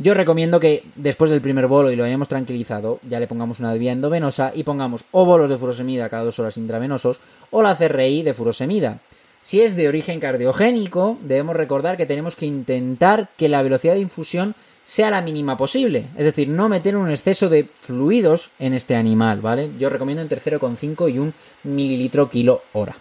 Yo 0.00 0.14
recomiendo 0.14 0.60
que 0.60 0.84
después 0.94 1.30
del 1.30 1.40
primer 1.40 1.66
bolo 1.66 1.90
y 1.90 1.96
lo 1.96 2.04
hayamos 2.04 2.28
tranquilizado, 2.28 3.00
ya 3.08 3.18
le 3.18 3.26
pongamos 3.26 3.58
una 3.58 3.72
vía 3.74 3.92
endovenosa 3.92 4.52
y 4.54 4.62
pongamos 4.62 5.04
o 5.10 5.24
bolos 5.24 5.50
de 5.50 5.58
furosemida 5.58 6.08
cada 6.08 6.22
dos 6.22 6.38
horas 6.38 6.56
intravenosos 6.56 7.18
o 7.50 7.62
la 7.62 7.74
CRI 7.74 8.22
de 8.22 8.34
furosemida. 8.34 9.00
Si 9.40 9.60
es 9.60 9.74
de 9.74 9.88
origen 9.88 10.20
cardiogénico, 10.20 11.16
debemos 11.22 11.56
recordar 11.56 11.96
que 11.96 12.06
tenemos 12.06 12.36
que 12.36 12.46
intentar 12.46 13.28
que 13.36 13.48
la 13.48 13.62
velocidad 13.62 13.94
de 13.94 14.00
infusión 14.00 14.54
sea 14.84 15.10
la 15.10 15.20
mínima 15.20 15.56
posible, 15.56 16.06
es 16.16 16.24
decir, 16.24 16.48
no 16.48 16.68
meter 16.68 16.96
un 16.96 17.10
exceso 17.10 17.48
de 17.48 17.68
fluidos 17.74 18.50
en 18.58 18.74
este 18.74 18.94
animal, 18.94 19.40
¿vale? 19.40 19.70
Yo 19.78 19.90
recomiendo 19.90 20.22
entre 20.22 20.40
0,5 20.40 21.12
y 21.12 21.18
1 21.18 21.32
mililitro 21.64 22.30
kilo 22.30 22.62
hora. 22.72 22.96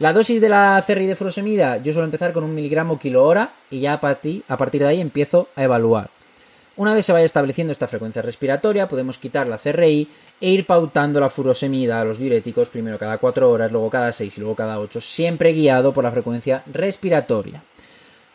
La 0.00 0.12
dosis 0.12 0.40
de 0.40 0.48
la 0.48 0.80
CRI 0.86 1.08
de 1.08 1.16
furosemida, 1.16 1.78
yo 1.78 1.92
suelo 1.92 2.04
empezar 2.04 2.32
con 2.32 2.44
un 2.44 2.54
miligramo 2.54 3.00
kilo 3.00 3.24
hora 3.24 3.50
y 3.68 3.80
ya 3.80 3.94
a 3.94 4.00
partir, 4.00 4.44
a 4.46 4.56
partir 4.56 4.82
de 4.82 4.86
ahí 4.86 5.00
empiezo 5.00 5.48
a 5.56 5.64
evaluar. 5.64 6.08
Una 6.76 6.94
vez 6.94 7.04
se 7.04 7.12
vaya 7.12 7.24
estableciendo 7.24 7.72
esta 7.72 7.88
frecuencia 7.88 8.22
respiratoria, 8.22 8.86
podemos 8.86 9.18
quitar 9.18 9.48
la 9.48 9.58
CRI 9.58 10.08
e 10.40 10.50
ir 10.50 10.66
pautando 10.66 11.18
la 11.18 11.28
furosemida 11.28 12.00
a 12.00 12.04
los 12.04 12.18
diuréticos, 12.18 12.68
primero 12.68 12.96
cada 12.96 13.18
4 13.18 13.50
horas, 13.50 13.72
luego 13.72 13.90
cada 13.90 14.12
6 14.12 14.36
y 14.36 14.40
luego 14.40 14.54
cada 14.54 14.78
8, 14.78 15.00
siempre 15.00 15.52
guiado 15.52 15.92
por 15.92 16.04
la 16.04 16.12
frecuencia 16.12 16.62
respiratoria. 16.72 17.60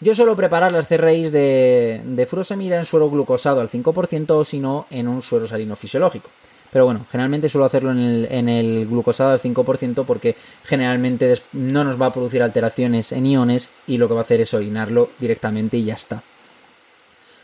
Yo 0.02 0.13
suelo 0.13 0.36
preparar 0.36 0.73
las 0.73 0.89
CRIs 0.89 1.32
de, 1.32 2.02
de 2.04 2.26
furosemida 2.26 2.78
en 2.78 2.84
suero 2.84 3.10
glucosado 3.10 3.62
al 3.62 3.69
5% 3.69 4.32
o 4.32 4.43
si 4.43 4.60
no 4.60 4.86
en 4.89 5.08
un 5.08 5.21
suero 5.21 5.47
salino 5.47 5.78
fisiológico. 5.78 6.30
Pero 6.73 6.86
bueno, 6.86 7.05
generalmente 7.12 7.49
suelo 7.49 7.65
hacerlo 7.65 7.91
en 7.91 8.49
el, 8.49 8.88
glucosado 8.88 9.29
al 9.29 9.39
5% 9.39 10.05
porque 10.05 10.36
generalmente 10.63 11.39
no 11.53 11.83
nos 11.83 12.01
va 12.01 12.07
a 12.07 12.13
producir 12.13 12.41
alteraciones 12.41 13.12
en 13.12 13.27
iones 13.27 13.69
y 13.86 13.97
lo 13.97 14.07
que 14.07 14.15
va 14.15 14.21
a 14.21 14.23
hacer 14.23 14.41
es 14.41 14.55
orinarlo 14.55 15.12
directamente 15.19 15.77
y 15.77 15.86
ya 15.86 15.93
está. 15.93 16.23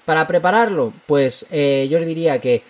Para 0.04 0.26
prepararlo, 0.26 0.92
pues 1.06 1.46
eh, 1.52 1.88
yo 1.92 2.00
os 2.00 2.08
diría 2.08 2.42
que 2.42 2.64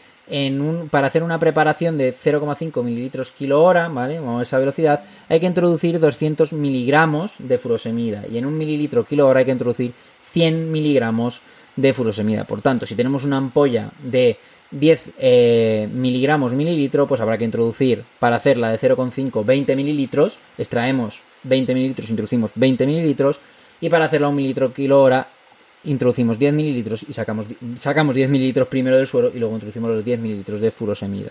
para 0.92 1.08
hacer 1.08 1.24
una 1.24 1.40
preparación 1.40 1.98
de 1.98 2.14
0,5 2.14 2.84
mililitros 2.84 3.32
kilo 3.32 3.64
hora, 3.64 3.88
¿vale? 3.88 4.20
Vamos 4.20 4.42
a 4.42 4.44
esa 4.44 4.60
velocidad, 4.60 5.04
hay 5.30 5.40
que 5.40 5.46
introducir 5.46 5.98
200 5.98 6.52
miligramos 6.52 7.36
de 7.40 7.58
furosemida 7.58 8.26
y 8.30 8.38
en 8.38 8.46
un 8.46 8.58
mililitro 8.58 9.06
kilo 9.06 9.28
hora 9.28 9.40
hay 9.40 9.46
que 9.46 9.54
introducir 9.54 9.94
100 10.24 10.72
miligramos 10.74 11.42
de 11.78 11.94
furosemida. 11.94 12.44
Por 12.44 12.62
tanto, 12.62 12.86
si 12.86 12.96
tenemos 12.96 13.24
una 13.24 13.38
ampolla 13.38 13.90
de 14.04 14.38
10 14.72 15.10
eh, 15.18 15.90
miligramos 15.92 16.54
mililitro, 16.54 17.08
pues 17.08 17.22
habrá 17.22 17.38
que 17.38 17.46
introducir 17.46 18.04
para 18.20 18.36
hacerla 18.36 18.72
de 18.72 18.80
0,5 18.80 19.44
20 19.44 19.76
mililitros, 19.76 20.38
extraemos 20.58 21.22
20 21.44 21.74
mililitros, 21.74 22.10
introducimos 22.10 22.52
20 22.56 22.86
mililitros, 22.86 23.40
y 23.82 23.90
para 23.90 24.06
hacerla 24.06 24.28
a 24.28 24.30
un 24.30 24.36
mililitro 24.36 24.74
kilo 24.74 25.02
hora, 25.02 25.28
introducimos 25.86 26.38
10 26.38 26.54
mililitros 26.54 27.06
y 27.08 27.14
sacamos, 27.14 27.48
sacamos 27.78 28.16
10 28.16 28.30
mililitros 28.30 28.68
primero 28.68 28.98
del 28.98 29.08
suero 29.08 29.32
y 29.34 29.40
luego 29.40 29.56
introducimos 29.56 29.92
los 29.92 30.06
10 30.06 30.20
mililitros 30.20 30.60
de 30.60 30.72
furosemida. 30.72 31.30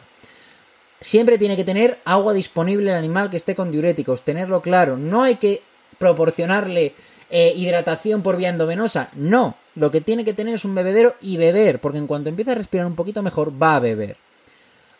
Siempre 1.00 1.38
tiene 1.38 1.56
que 1.56 1.64
tener 1.64 1.98
agua 2.04 2.32
disponible 2.32 2.90
el 2.90 2.96
animal 2.96 3.30
que 3.30 3.36
esté 3.36 3.54
con 3.54 3.70
diuréticos, 3.70 4.22
tenerlo 4.22 4.60
claro. 4.60 4.96
No 4.96 5.22
hay 5.22 5.36
que 5.36 5.62
proporcionarle 5.98 6.94
eh, 7.30 7.52
hidratación 7.56 8.22
por 8.22 8.36
vía 8.36 8.48
endovenosa, 8.48 9.10
no. 9.14 9.54
Lo 9.78 9.90
que 9.90 10.00
tiene 10.00 10.24
que 10.24 10.34
tener 10.34 10.54
es 10.54 10.64
un 10.64 10.74
bebedero 10.74 11.14
y 11.20 11.36
beber, 11.36 11.80
porque 11.80 11.98
en 11.98 12.06
cuanto 12.06 12.28
empieza 12.28 12.52
a 12.52 12.56
respirar 12.56 12.86
un 12.86 12.96
poquito 12.96 13.22
mejor, 13.22 13.52
va 13.60 13.76
a 13.76 13.80
beber. 13.80 14.16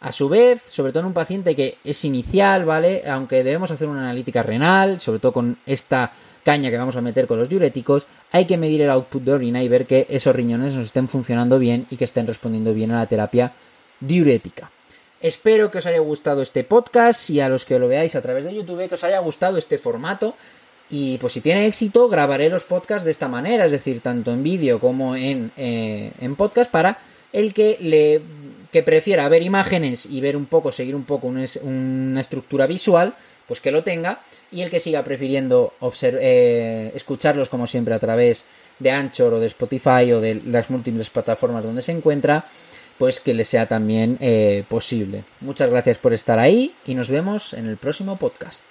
A 0.01 0.13
su 0.13 0.29
vez, 0.29 0.63
sobre 0.63 0.93
todo 0.93 1.01
en 1.01 1.07
un 1.07 1.13
paciente 1.13 1.57
que 1.57 1.79
es 1.83 2.05
inicial, 2.05 2.65
¿vale? 2.65 3.03
Aunque 3.07 3.43
debemos 3.43 3.71
hacer 3.73 3.89
una 3.89 4.03
analítica 4.03 4.45
renal, 4.45 5.01
sobre 5.01 5.19
todo 5.19 5.33
con 5.33 5.59
esta 5.67 6.13
caña 6.45 6.71
que 6.71 6.79
vamos 6.79 6.97
a 6.97 7.01
meter 7.01 7.27
con 7.27 7.39
los 7.39 7.49
diuréticos, 7.49 8.07
hay 8.31 8.47
que 8.47 8.57
medir 8.57 8.83
el 8.83 8.91
output 8.91 9.23
de 9.23 9.33
orina 9.33 9.63
y 9.63 9.69
ver 9.69 9.87
que 9.87 10.07
esos 10.09 10.35
riñones 10.35 10.75
nos 10.75 10.87
estén 10.87 11.09
funcionando 11.09 11.59
bien 11.59 11.87
y 11.91 11.97
que 11.97 12.05
estén 12.05 12.27
respondiendo 12.27 12.73
bien 12.73 12.93
a 12.93 12.99
la 12.99 13.07
terapia 13.07 13.53
diurética. 13.99 14.71
Espero 15.21 15.73
que 15.73 15.79
os 15.79 15.87
haya 15.87 15.99
gustado 15.99 16.43
este 16.43 16.63
podcast 16.63 17.29
y 17.31 17.41
a 17.41 17.49
los 17.49 17.65
que 17.65 17.79
lo 17.81 17.89
veáis 17.89 18.15
a 18.15 18.23
través 18.23 18.45
de 18.45 18.55
YouTube 18.55 18.89
que 18.89 18.95
os 18.95 19.03
haya 19.03 19.19
gustado 19.19 19.59
este 19.59 19.77
formato. 19.77 20.35
Y 20.91 21.19
pues 21.19 21.35
si 21.35 21.41
tiene 21.41 21.67
éxito, 21.67 22.09
grabaré 22.09 22.49
los 22.49 22.65
podcasts 22.65 23.05
de 23.05 23.11
esta 23.11 23.29
manera, 23.29 23.67
es 23.67 23.73
decir, 23.73 24.01
tanto 24.01 24.33
en 24.33 24.43
vídeo 24.43 24.81
como 24.81 25.17
en, 25.17 25.53
eh, 25.57 26.13
en 26.21 26.35
podcast, 26.37 26.71
para 26.71 26.99
el 27.33 27.53
que 27.53 27.77
le 27.81 28.23
que 28.71 28.83
prefiera 28.83 29.29
ver 29.29 29.43
imágenes 29.43 30.07
y 30.07 30.21
ver 30.21 30.37
un 30.37 30.47
poco, 30.47 30.73
seguir 30.73 30.95
un 30.95 31.05
poco 31.05 31.27
una, 31.27 32.21
estructura 32.21 32.67
visual, 32.67 33.15
pues 33.47 33.61
que 33.61 33.71
lo 33.71 33.83
tenga. 33.83 34.21
Y 34.51 34.63
el 34.63 34.71
que 34.71 34.81
siga 34.81 35.03
prefiriendo 35.05 35.73
eh, 36.03 36.93
escucharlos 36.95 37.49
como 37.49 37.67
siempre 37.67 37.95
a 37.95 37.99
través 37.99 38.45
de 38.79 38.91
Anchor 38.91 39.35
o 39.35 39.41
de 39.41 39.47
Spotify 39.47 40.13
o 40.13 40.21
de 40.21 40.43
las 40.47 40.71
múltiples 40.71 41.11
plataformas 41.11 41.65
donde 41.65 41.83
se 41.83 41.93
encuentra, 41.93 42.45
pues 42.99 43.21
que 43.21 43.35
le 43.35 43.45
sea 43.45 43.67
también 43.67 44.19
eh, 44.21 44.65
posible. 44.69 45.25
Muchas 45.41 45.71
gracias 45.71 45.99
por 45.99 46.13
estar 46.13 46.39
ahí 46.39 46.75
y 46.87 46.95
nos 46.95 47.11
vemos 47.11 47.55
en 47.55 47.67
el 47.67 47.77
próximo 47.77 48.17
podcast. 48.17 48.65